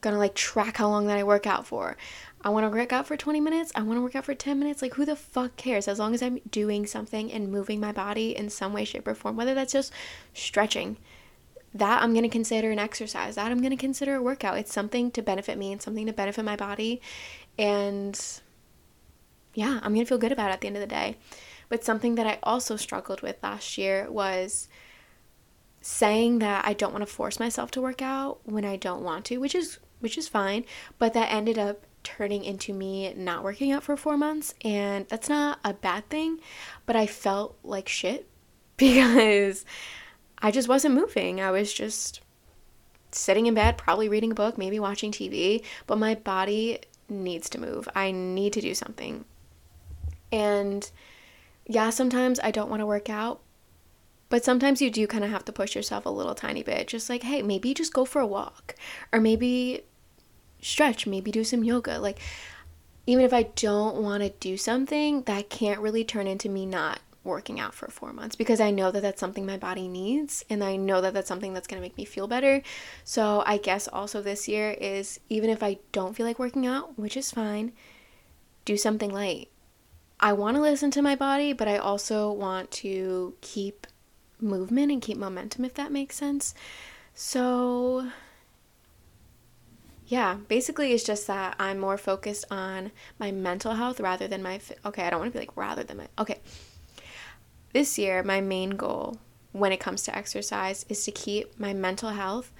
gonna 0.00 0.18
like 0.18 0.34
track 0.34 0.78
how 0.78 0.88
long 0.88 1.06
that 1.06 1.18
I 1.18 1.24
work 1.24 1.46
out 1.46 1.66
for. 1.66 1.96
I 2.42 2.48
want 2.48 2.64
to 2.64 2.70
work 2.70 2.92
out 2.92 3.06
for 3.06 3.16
20 3.16 3.40
minutes. 3.40 3.70
I 3.74 3.82
want 3.82 3.98
to 3.98 4.02
work 4.02 4.16
out 4.16 4.24
for 4.24 4.34
10 4.34 4.58
minutes. 4.58 4.80
Like, 4.80 4.94
who 4.94 5.04
the 5.04 5.16
fuck 5.16 5.56
cares? 5.56 5.86
As 5.86 5.98
long 5.98 6.14
as 6.14 6.22
I'm 6.22 6.40
doing 6.50 6.86
something 6.86 7.30
and 7.30 7.52
moving 7.52 7.80
my 7.80 7.92
body 7.92 8.34
in 8.34 8.48
some 8.48 8.72
way, 8.72 8.84
shape, 8.84 9.06
or 9.06 9.14
form, 9.14 9.36
whether 9.36 9.54
that's 9.54 9.74
just 9.74 9.92
stretching, 10.32 10.96
that 11.74 12.02
I'm 12.02 12.12
going 12.12 12.22
to 12.22 12.30
consider 12.30 12.70
an 12.70 12.78
exercise. 12.78 13.34
That 13.34 13.50
I'm 13.50 13.60
going 13.60 13.70
to 13.70 13.76
consider 13.76 14.14
a 14.14 14.22
workout. 14.22 14.58
It's 14.58 14.72
something 14.72 15.10
to 15.12 15.22
benefit 15.22 15.58
me 15.58 15.70
and 15.70 15.82
something 15.82 16.06
to 16.06 16.12
benefit 16.12 16.44
my 16.44 16.56
body. 16.56 17.00
And 17.58 18.18
yeah, 19.54 19.78
I'm 19.82 19.92
going 19.92 20.04
to 20.04 20.08
feel 20.08 20.18
good 20.18 20.32
about 20.32 20.50
it 20.50 20.54
at 20.54 20.60
the 20.62 20.66
end 20.66 20.76
of 20.76 20.80
the 20.80 20.86
day. 20.86 21.16
But 21.68 21.84
something 21.84 22.14
that 22.14 22.26
I 22.26 22.38
also 22.42 22.76
struggled 22.76 23.20
with 23.20 23.36
last 23.42 23.76
year 23.76 24.10
was 24.10 24.68
saying 25.82 26.40
that 26.40 26.64
I 26.66 26.72
don't 26.72 26.92
want 26.92 27.02
to 27.02 27.12
force 27.12 27.38
myself 27.38 27.70
to 27.72 27.80
work 27.80 28.02
out 28.02 28.40
when 28.44 28.64
I 28.64 28.76
don't 28.76 29.02
want 29.02 29.24
to, 29.26 29.38
which 29.38 29.54
is 29.54 29.78
which 30.00 30.16
is 30.16 30.28
fine, 30.28 30.64
but 30.98 31.12
that 31.12 31.30
ended 31.30 31.58
up 31.58 31.84
turning 32.02 32.44
into 32.44 32.72
me 32.72 33.12
not 33.14 33.44
working 33.44 33.72
out 33.72 33.82
for 33.82 33.96
4 33.96 34.16
months 34.16 34.54
and 34.64 35.06
that's 35.08 35.28
not 35.28 35.60
a 35.64 35.74
bad 35.74 36.08
thing, 36.08 36.40
but 36.86 36.96
I 36.96 37.06
felt 37.06 37.58
like 37.62 37.88
shit 37.88 38.28
because 38.76 39.64
I 40.38 40.50
just 40.50 40.68
wasn't 40.68 40.94
moving. 40.94 41.40
I 41.40 41.50
was 41.50 41.72
just 41.72 42.20
sitting 43.12 43.46
in 43.46 43.54
bed, 43.54 43.76
probably 43.76 44.08
reading 44.08 44.32
a 44.32 44.34
book, 44.34 44.56
maybe 44.56 44.78
watching 44.78 45.12
TV, 45.12 45.64
but 45.86 45.98
my 45.98 46.14
body 46.14 46.78
needs 47.08 47.50
to 47.50 47.60
move. 47.60 47.88
I 47.94 48.10
need 48.10 48.52
to 48.54 48.60
do 48.60 48.74
something. 48.74 49.24
And 50.32 50.88
yeah, 51.66 51.90
sometimes 51.90 52.40
I 52.40 52.50
don't 52.50 52.70
want 52.70 52.80
to 52.80 52.86
work 52.86 53.10
out, 53.10 53.40
but 54.28 54.44
sometimes 54.44 54.80
you 54.80 54.90
do 54.90 55.06
kind 55.06 55.24
of 55.24 55.30
have 55.30 55.44
to 55.46 55.52
push 55.52 55.74
yourself 55.74 56.06
a 56.06 56.10
little 56.10 56.34
tiny 56.34 56.62
bit. 56.62 56.86
Just 56.88 57.10
like, 57.10 57.22
hey, 57.22 57.42
maybe 57.42 57.74
just 57.74 57.92
go 57.92 58.04
for 58.04 58.20
a 58.20 58.26
walk 58.26 58.76
or 59.12 59.20
maybe 59.20 59.82
stretch, 60.60 61.06
maybe 61.06 61.30
do 61.30 61.44
some 61.44 61.64
yoga. 61.64 61.98
Like, 61.98 62.18
even 63.06 63.24
if 63.24 63.32
I 63.32 63.44
don't 63.44 63.96
want 63.96 64.22
to 64.22 64.30
do 64.30 64.56
something, 64.56 65.22
that 65.22 65.50
can't 65.50 65.80
really 65.80 66.04
turn 66.04 66.26
into 66.26 66.48
me 66.48 66.66
not 66.66 67.00
working 67.22 67.60
out 67.60 67.74
for 67.74 67.88
four 67.88 68.12
months 68.12 68.34
because 68.34 68.60
I 68.60 68.70
know 68.70 68.90
that 68.90 69.02
that's 69.02 69.20
something 69.20 69.44
my 69.44 69.58
body 69.58 69.88
needs 69.88 70.42
and 70.48 70.64
I 70.64 70.76
know 70.76 71.02
that 71.02 71.12
that's 71.12 71.28
something 71.28 71.52
that's 71.52 71.66
going 71.66 71.80
to 71.80 71.84
make 71.84 71.98
me 71.98 72.04
feel 72.04 72.26
better. 72.26 72.62
So, 73.04 73.42
I 73.46 73.58
guess 73.58 73.88
also 73.88 74.22
this 74.22 74.48
year 74.48 74.70
is 74.70 75.20
even 75.28 75.50
if 75.50 75.62
I 75.62 75.78
don't 75.92 76.14
feel 76.16 76.26
like 76.26 76.38
working 76.38 76.66
out, 76.66 76.98
which 76.98 77.16
is 77.16 77.30
fine, 77.30 77.72
do 78.64 78.76
something 78.76 79.12
light. 79.12 79.48
I 80.18 80.32
want 80.34 80.56
to 80.56 80.60
listen 80.62 80.90
to 80.92 81.02
my 81.02 81.16
body, 81.16 81.52
but 81.52 81.68
I 81.68 81.78
also 81.78 82.30
want 82.30 82.70
to 82.72 83.34
keep 83.40 83.86
movement 84.40 84.92
and 84.92 85.00
keep 85.00 85.16
momentum, 85.16 85.64
if 85.64 85.74
that 85.74 85.92
makes 85.92 86.16
sense. 86.16 86.54
So, 87.14 88.10
yeah, 90.10 90.38
basically, 90.48 90.92
it's 90.92 91.04
just 91.04 91.28
that 91.28 91.54
I'm 91.60 91.78
more 91.78 91.96
focused 91.96 92.44
on 92.50 92.90
my 93.20 93.30
mental 93.30 93.74
health 93.74 94.00
rather 94.00 94.26
than 94.26 94.42
my. 94.42 94.58
Okay, 94.84 95.04
I 95.04 95.10
don't 95.10 95.20
want 95.20 95.32
to 95.32 95.38
be 95.38 95.46
like 95.46 95.56
rather 95.56 95.84
than 95.84 95.98
my. 95.98 96.08
Okay. 96.18 96.40
This 97.72 97.96
year, 97.96 98.24
my 98.24 98.40
main 98.40 98.70
goal 98.70 99.18
when 99.52 99.70
it 99.70 99.78
comes 99.78 100.02
to 100.02 100.16
exercise 100.16 100.84
is 100.88 101.04
to 101.04 101.12
keep 101.12 101.60
my 101.60 101.72
mental 101.72 102.10
health. 102.10 102.50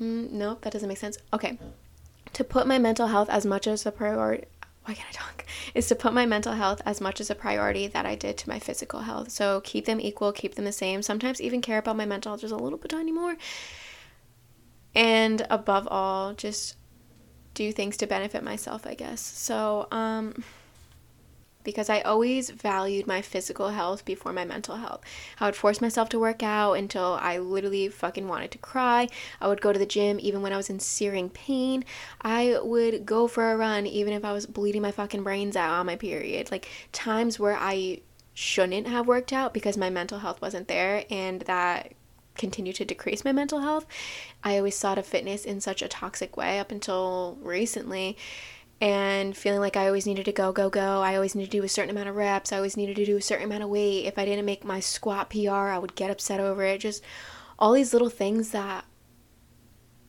Mm, 0.00 0.30
nope, 0.30 0.62
that 0.62 0.72
doesn't 0.72 0.88
make 0.88 0.98
sense. 0.98 1.18
Okay. 1.32 1.58
To 2.34 2.44
put 2.44 2.68
my 2.68 2.78
mental 2.78 3.08
health 3.08 3.28
as 3.28 3.44
much 3.44 3.66
as 3.66 3.84
a 3.84 3.90
priority 3.90 4.44
why 4.84 4.94
can't 4.94 5.08
I 5.10 5.12
talk? 5.12 5.44
Is 5.74 5.86
to 5.88 5.94
put 5.94 6.14
my 6.14 6.24
mental 6.24 6.54
health 6.54 6.80
as 6.86 6.98
much 6.98 7.20
as 7.20 7.28
a 7.28 7.34
priority 7.34 7.88
that 7.88 8.06
I 8.06 8.14
did 8.14 8.38
to 8.38 8.48
my 8.48 8.58
physical 8.58 9.00
health. 9.00 9.30
So 9.30 9.60
keep 9.62 9.84
them 9.84 10.00
equal, 10.00 10.32
keep 10.32 10.54
them 10.54 10.64
the 10.64 10.72
same. 10.72 11.02
Sometimes 11.02 11.42
even 11.42 11.60
care 11.60 11.76
about 11.76 11.96
my 11.96 12.06
mental 12.06 12.30
health 12.30 12.40
just 12.40 12.54
a 12.54 12.56
little 12.56 12.78
bit 12.78 12.90
tiny 12.90 13.12
more. 13.12 13.36
And 14.94 15.46
above 15.50 15.86
all, 15.90 16.34
just 16.34 16.76
do 17.54 17.72
things 17.72 17.96
to 17.98 18.06
benefit 18.06 18.42
myself, 18.42 18.86
I 18.86 18.94
guess. 18.94 19.20
So, 19.20 19.88
um, 19.90 20.44
because 21.64 21.90
I 21.90 22.00
always 22.00 22.48
valued 22.48 23.06
my 23.06 23.20
physical 23.20 23.68
health 23.68 24.06
before 24.06 24.32
my 24.32 24.44
mental 24.44 24.76
health. 24.76 25.02
I 25.38 25.44
would 25.44 25.54
force 25.56 25.82
myself 25.82 26.08
to 26.10 26.18
work 26.18 26.42
out 26.42 26.72
until 26.74 27.18
I 27.20 27.36
literally 27.36 27.88
fucking 27.88 28.26
wanted 28.26 28.52
to 28.52 28.58
cry. 28.58 29.08
I 29.38 29.48
would 29.48 29.60
go 29.60 29.72
to 29.72 29.78
the 29.78 29.84
gym 29.84 30.18
even 30.20 30.40
when 30.40 30.52
I 30.54 30.56
was 30.56 30.70
in 30.70 30.80
searing 30.80 31.28
pain. 31.28 31.84
I 32.22 32.58
would 32.62 33.04
go 33.04 33.28
for 33.28 33.52
a 33.52 33.56
run 33.56 33.86
even 33.86 34.14
if 34.14 34.24
I 34.24 34.32
was 34.32 34.46
bleeding 34.46 34.80
my 34.80 34.92
fucking 34.92 35.22
brains 35.22 35.56
out 35.56 35.72
on 35.72 35.84
my 35.84 35.96
period. 35.96 36.50
Like 36.50 36.68
times 36.92 37.38
where 37.38 37.56
I 37.56 38.00
shouldn't 38.32 38.86
have 38.86 39.06
worked 39.06 39.32
out 39.32 39.52
because 39.52 39.76
my 39.76 39.90
mental 39.90 40.20
health 40.20 40.40
wasn't 40.40 40.68
there 40.68 41.04
and 41.10 41.42
that 41.42 41.92
continued 42.38 42.76
to 42.76 42.84
decrease 42.84 43.24
my 43.24 43.32
mental 43.32 43.60
health. 43.60 43.86
I 44.42 44.56
always 44.56 44.78
thought 44.78 44.98
of 44.98 45.06
fitness 45.06 45.44
in 45.44 45.60
such 45.60 45.82
a 45.82 45.88
toxic 45.88 46.36
way 46.36 46.58
up 46.58 46.72
until 46.72 47.36
recently 47.42 48.16
and 48.80 49.36
feeling 49.36 49.60
like 49.60 49.76
I 49.76 49.86
always 49.86 50.06
needed 50.06 50.24
to 50.26 50.32
go, 50.32 50.52
go, 50.52 50.70
go. 50.70 51.02
I 51.02 51.16
always 51.16 51.34
needed 51.34 51.50
to 51.50 51.58
do 51.58 51.64
a 51.64 51.68
certain 51.68 51.90
amount 51.90 52.08
of 52.08 52.16
reps. 52.16 52.52
I 52.52 52.56
always 52.56 52.76
needed 52.76 52.96
to 52.96 53.04
do 53.04 53.16
a 53.16 53.22
certain 53.22 53.46
amount 53.46 53.64
of 53.64 53.70
weight. 53.70 54.06
If 54.06 54.18
I 54.18 54.24
didn't 54.24 54.44
make 54.44 54.64
my 54.64 54.78
squat 54.80 55.30
PR, 55.30 55.50
I 55.50 55.78
would 55.78 55.96
get 55.96 56.10
upset 56.10 56.38
over 56.38 56.62
it. 56.62 56.78
Just 56.80 57.02
all 57.58 57.72
these 57.72 57.92
little 57.92 58.08
things 58.08 58.50
that 58.50 58.84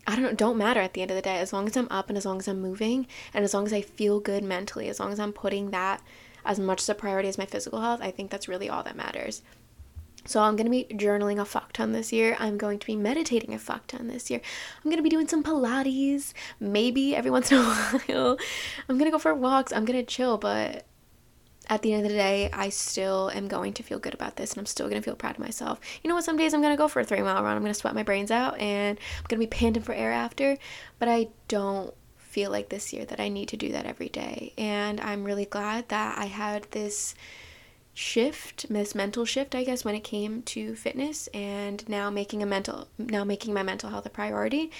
I 0.05 0.15
don't 0.15 0.37
don't 0.37 0.57
matter 0.57 0.79
at 0.79 0.93
the 0.93 1.01
end 1.01 1.11
of 1.11 1.15
the 1.15 1.21
day. 1.21 1.37
As 1.37 1.51
long 1.51 1.67
as 1.67 1.75
I'm 1.75 1.87
up 1.89 2.09
and 2.09 2.17
as 2.17 2.25
long 2.25 2.39
as 2.39 2.47
I'm 2.47 2.61
moving 2.61 3.07
and 3.33 3.43
as 3.43 3.53
long 3.53 3.65
as 3.65 3.73
I 3.73 3.81
feel 3.81 4.19
good 4.19 4.43
mentally, 4.43 4.87
as 4.87 4.99
long 4.99 5.11
as 5.11 5.19
I'm 5.19 5.33
putting 5.33 5.71
that 5.71 6.01
as 6.45 6.59
much 6.59 6.81
as 6.81 6.89
a 6.89 6.95
priority 6.95 7.27
as 7.27 7.37
my 7.37 7.45
physical 7.45 7.81
health, 7.81 8.01
I 8.01 8.11
think 8.11 8.29
that's 8.29 8.47
really 8.47 8.69
all 8.69 8.83
that 8.83 8.95
matters. 8.95 9.41
So 10.29 10.43
I'm 10.43 10.55
to 10.65 10.69
be 10.69 10.85
journaling 10.91 11.41
a 11.41 11.45
fuck 11.45 11.73
ton 11.73 11.91
this 11.91 12.13
year. 12.13 12.37
I'm 12.37 12.59
going 12.59 12.77
to 12.77 12.85
be 12.85 12.95
meditating 12.95 13.55
a 13.55 13.57
fuck 13.57 13.87
ton 13.87 14.07
this 14.07 14.29
year. 14.29 14.39
I'm 14.77 14.91
to 14.91 15.01
be 15.01 15.09
doing 15.09 15.27
some 15.27 15.41
Pilates, 15.41 16.33
maybe 16.59 17.15
every 17.15 17.31
once 17.31 17.51
in 17.51 17.57
a 17.57 17.63
while. 18.07 18.37
I'm 18.87 18.99
to 18.99 19.09
go 19.09 19.17
for 19.17 19.33
walks. 19.33 19.73
I'm 19.73 19.87
to 19.87 20.03
chill, 20.03 20.37
but 20.37 20.85
at 21.67 21.81
the 21.81 21.93
end 21.93 22.05
of 22.05 22.11
the 22.11 22.17
day, 22.17 22.51
I 22.53 22.69
still 22.69 23.31
am 23.33 23.47
going 23.47 23.73
to 23.73 23.81
feel 23.81 23.97
good 23.97 24.13
about 24.13 24.35
this 24.35 24.51
and 24.51 24.59
I'm 24.59 24.67
still 24.67 24.87
going 24.87 25.01
to 25.01 25.03
feel 25.03 25.15
proud 25.15 25.33
of 25.33 25.39
myself. 25.39 25.79
You 26.03 26.09
know 26.09 26.15
what? 26.15 26.25
Some 26.25 26.37
days 26.37 26.53
I'm 26.53 26.61
going 26.61 26.73
to 26.73 26.81
go 26.81 26.87
for 26.87 26.99
a 26.99 27.03
three 27.03 27.23
mile 27.23 27.41
run. 27.41 27.55
I'm 27.55 27.63
going 27.63 27.73
to 27.73 27.79
sweat 27.79 27.95
my 27.95 28.03
brains 28.03 28.29
out 28.29 28.59
and 28.59 28.99
I'm 28.99 29.25
going 29.27 29.41
to 29.41 29.47
be 29.47 29.47
panting 29.47 29.81
for 29.81 29.93
air 29.93 30.11
after, 30.11 30.57
but 30.99 31.09
I 31.09 31.29
don't 31.47 31.91
feel 32.17 32.51
like 32.51 32.69
this 32.69 32.93
year 32.93 33.05
that 33.05 33.19
I 33.19 33.29
need 33.29 33.47
to 33.47 33.57
do 33.57 33.71
that 33.71 33.87
every 33.87 34.09
day. 34.09 34.53
And 34.59 35.01
I'm 35.01 35.23
really 35.23 35.45
glad 35.45 35.89
that 35.89 36.19
I 36.19 36.25
had 36.25 36.67
this 36.69 37.15
shift, 37.99 38.65
this 38.69 38.95
mental 38.95 39.25
shift, 39.25 39.53
I 39.53 39.65
guess, 39.65 39.83
when 39.83 39.93
it 39.93 40.05
came 40.05 40.41
to 40.43 40.73
fitness 40.75 41.27
and 41.27 41.87
now 41.89 42.09
making 42.09 42.41
a 42.41 42.45
mental 42.45 42.87
now 42.97 43.25
making 43.25 43.53
my 43.53 43.61
mental 43.61 43.89
health 43.89 44.05
a 44.05 44.09
priority. 44.09 44.71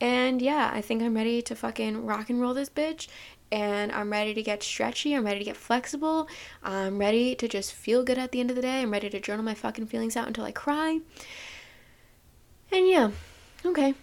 And 0.00 0.40
yeah, 0.40 0.70
I 0.72 0.80
think 0.80 1.02
I'm 1.02 1.14
ready 1.14 1.42
to 1.42 1.56
fucking 1.56 2.06
rock 2.06 2.30
and 2.30 2.40
roll 2.40 2.54
this 2.54 2.70
bitch. 2.70 3.08
And 3.50 3.92
I'm 3.92 4.10
ready 4.10 4.32
to 4.34 4.42
get 4.42 4.62
stretchy. 4.62 5.12
I'm 5.12 5.26
ready 5.26 5.40
to 5.40 5.44
get 5.44 5.56
flexible. 5.56 6.28
I'm 6.62 6.98
ready 6.98 7.34
to 7.34 7.48
just 7.48 7.72
feel 7.72 8.02
good 8.04 8.16
at 8.16 8.32
the 8.32 8.40
end 8.40 8.50
of 8.50 8.56
the 8.56 8.62
day. 8.62 8.80
I'm 8.80 8.92
ready 8.92 9.10
to 9.10 9.20
journal 9.20 9.44
my 9.44 9.54
fucking 9.54 9.86
feelings 9.88 10.16
out 10.16 10.28
until 10.28 10.44
I 10.44 10.52
cry. 10.52 11.00
And 12.70 12.88
yeah, 12.88 13.10
okay. 13.66 13.94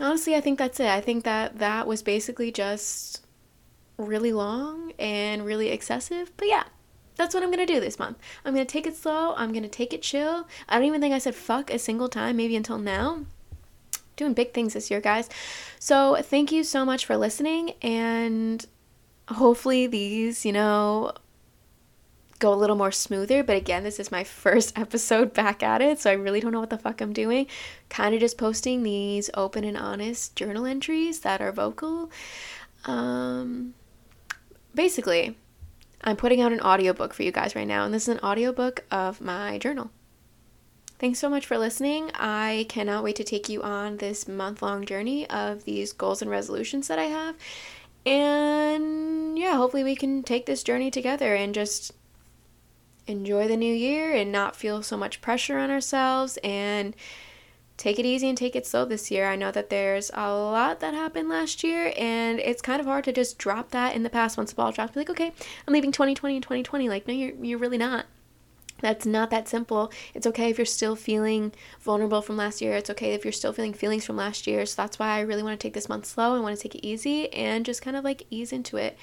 Honestly, 0.00 0.34
I 0.34 0.40
think 0.40 0.58
that's 0.58 0.80
it. 0.80 0.88
I 0.88 1.00
think 1.00 1.24
that 1.24 1.58
that 1.58 1.86
was 1.86 2.02
basically 2.02 2.50
just 2.50 3.22
really 3.98 4.32
long 4.32 4.92
and 4.98 5.44
really 5.44 5.68
excessive. 5.68 6.32
But 6.36 6.48
yeah, 6.48 6.64
that's 7.18 7.34
what 7.34 7.42
I'm 7.42 7.50
gonna 7.50 7.66
do 7.66 7.80
this 7.80 7.98
month. 7.98 8.16
I'm 8.44 8.54
gonna 8.54 8.64
take 8.64 8.86
it 8.86 8.96
slow. 8.96 9.34
I'm 9.36 9.52
gonna 9.52 9.68
take 9.68 9.92
it 9.92 10.02
chill. 10.02 10.48
I 10.68 10.76
don't 10.76 10.86
even 10.86 11.00
think 11.00 11.12
I 11.12 11.18
said 11.18 11.34
fuck 11.34 11.68
a 11.68 11.78
single 11.78 12.08
time, 12.08 12.36
maybe 12.36 12.56
until 12.56 12.78
now. 12.78 13.24
Doing 14.16 14.34
big 14.34 14.54
things 14.54 14.72
this 14.72 14.90
year, 14.90 15.00
guys. 15.00 15.28
So 15.80 16.16
thank 16.22 16.52
you 16.52 16.64
so 16.64 16.84
much 16.84 17.04
for 17.04 17.16
listening, 17.16 17.72
and 17.82 18.64
hopefully 19.28 19.88
these, 19.88 20.46
you 20.46 20.52
know, 20.52 21.12
go 22.38 22.54
a 22.54 22.54
little 22.54 22.76
more 22.76 22.92
smoother. 22.92 23.42
But 23.42 23.56
again, 23.56 23.82
this 23.82 23.98
is 23.98 24.12
my 24.12 24.22
first 24.44 24.78
episode 24.78 25.34
back 25.34 25.62
at 25.62 25.82
it, 25.82 25.98
so 25.98 26.10
I 26.10 26.14
really 26.14 26.38
don't 26.38 26.52
know 26.52 26.60
what 26.60 26.70
the 26.70 26.78
fuck 26.78 27.00
I'm 27.00 27.12
doing. 27.12 27.48
Kind 27.88 28.14
of 28.14 28.20
just 28.20 28.38
posting 28.38 28.84
these 28.84 29.28
open 29.34 29.64
and 29.64 29.76
honest 29.76 30.36
journal 30.36 30.66
entries 30.66 31.20
that 31.20 31.40
are 31.40 31.50
vocal. 31.50 32.12
Um, 32.84 33.74
basically, 34.72 35.36
I'm 36.02 36.16
putting 36.16 36.40
out 36.40 36.52
an 36.52 36.60
audiobook 36.60 37.12
for 37.12 37.22
you 37.22 37.32
guys 37.32 37.56
right 37.56 37.66
now, 37.66 37.84
and 37.84 37.92
this 37.92 38.04
is 38.04 38.08
an 38.08 38.20
audiobook 38.20 38.84
of 38.90 39.20
my 39.20 39.58
journal. 39.58 39.90
Thanks 40.98 41.18
so 41.18 41.28
much 41.28 41.46
for 41.46 41.58
listening. 41.58 42.10
I 42.14 42.66
cannot 42.68 43.04
wait 43.04 43.16
to 43.16 43.24
take 43.24 43.48
you 43.48 43.62
on 43.62 43.98
this 43.98 44.26
month 44.26 44.62
long 44.62 44.84
journey 44.84 45.28
of 45.30 45.64
these 45.64 45.92
goals 45.92 46.22
and 46.22 46.30
resolutions 46.30 46.88
that 46.88 46.98
I 46.98 47.04
have. 47.04 47.36
And 48.04 49.38
yeah, 49.38 49.54
hopefully 49.54 49.84
we 49.84 49.94
can 49.94 50.22
take 50.22 50.46
this 50.46 50.62
journey 50.62 50.90
together 50.90 51.34
and 51.34 51.54
just 51.54 51.92
enjoy 53.06 53.48
the 53.48 53.56
new 53.56 53.72
year 53.72 54.12
and 54.12 54.32
not 54.32 54.56
feel 54.56 54.82
so 54.82 54.96
much 54.96 55.20
pressure 55.20 55.58
on 55.58 55.70
ourselves 55.70 56.36
and 56.42 56.94
take 57.78 57.98
it 57.98 58.04
easy 58.04 58.28
and 58.28 58.36
take 58.36 58.54
it 58.54 58.66
slow 58.66 58.84
this 58.84 59.10
year. 59.10 59.30
I 59.30 59.36
know 59.36 59.50
that 59.52 59.70
there's 59.70 60.10
a 60.12 60.30
lot 60.34 60.80
that 60.80 60.92
happened 60.92 61.30
last 61.30 61.64
year, 61.64 61.94
and 61.96 62.40
it's 62.40 62.60
kind 62.60 62.80
of 62.80 62.86
hard 62.86 63.04
to 63.04 63.12
just 63.12 63.38
drop 63.38 63.70
that 63.70 63.94
in 63.94 64.02
the 64.02 64.10
past 64.10 64.36
once 64.36 64.50
the 64.50 64.56
ball 64.56 64.72
drops. 64.72 64.92
Be 64.92 65.00
like, 65.00 65.10
okay, 65.10 65.32
I'm 65.66 65.72
leaving 65.72 65.92
2020 65.92 66.36
and 66.36 66.42
2020. 66.42 66.88
Like, 66.88 67.08
no, 67.08 67.14
you're, 67.14 67.32
you're 67.42 67.58
really 67.58 67.78
not. 67.78 68.04
That's 68.80 69.06
not 69.06 69.30
that 69.30 69.48
simple. 69.48 69.92
It's 70.14 70.26
okay 70.26 70.50
if 70.50 70.58
you're 70.58 70.64
still 70.64 70.96
feeling 70.96 71.52
vulnerable 71.80 72.20
from 72.20 72.36
last 72.36 72.60
year. 72.60 72.74
It's 72.74 72.90
okay 72.90 73.14
if 73.14 73.24
you're 73.24 73.32
still 73.32 73.52
feeling 73.52 73.72
feelings 73.72 74.04
from 74.04 74.16
last 74.16 74.46
year. 74.46 74.66
So 74.66 74.82
that's 74.82 74.98
why 74.98 75.08
I 75.08 75.20
really 75.20 75.42
want 75.42 75.58
to 75.58 75.64
take 75.64 75.74
this 75.74 75.88
month 75.88 76.06
slow. 76.06 76.36
I 76.36 76.40
want 76.40 76.56
to 76.56 76.62
take 76.62 76.76
it 76.76 76.86
easy 76.86 77.32
and 77.32 77.64
just 77.64 77.82
kind 77.82 77.96
of 77.96 78.04
like 78.04 78.24
ease 78.30 78.52
into 78.52 78.76
it 78.76 78.96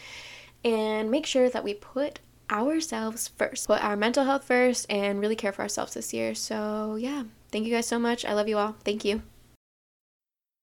and 0.63 1.11
make 1.11 1.25
sure 1.25 1.49
that 1.49 1.63
we 1.63 1.73
put 1.73 2.19
ourselves 2.49 3.27
first, 3.27 3.67
put 3.67 3.83
our 3.83 3.95
mental 3.95 4.23
health 4.23 4.45
first, 4.45 4.85
and 4.89 5.19
really 5.19 5.35
care 5.35 5.51
for 5.51 5.61
ourselves 5.61 5.93
this 5.93 6.13
year. 6.13 6.35
So, 6.35 6.95
yeah, 6.95 7.23
Thank 7.51 7.65
you 7.67 7.73
guys 7.73 7.88
so 7.88 7.99
much. 7.99 8.25
I 8.25 8.34
love 8.34 8.47
you 8.47 8.58
all. 8.58 8.75
Thank 8.84 9.05
you. 9.05 9.21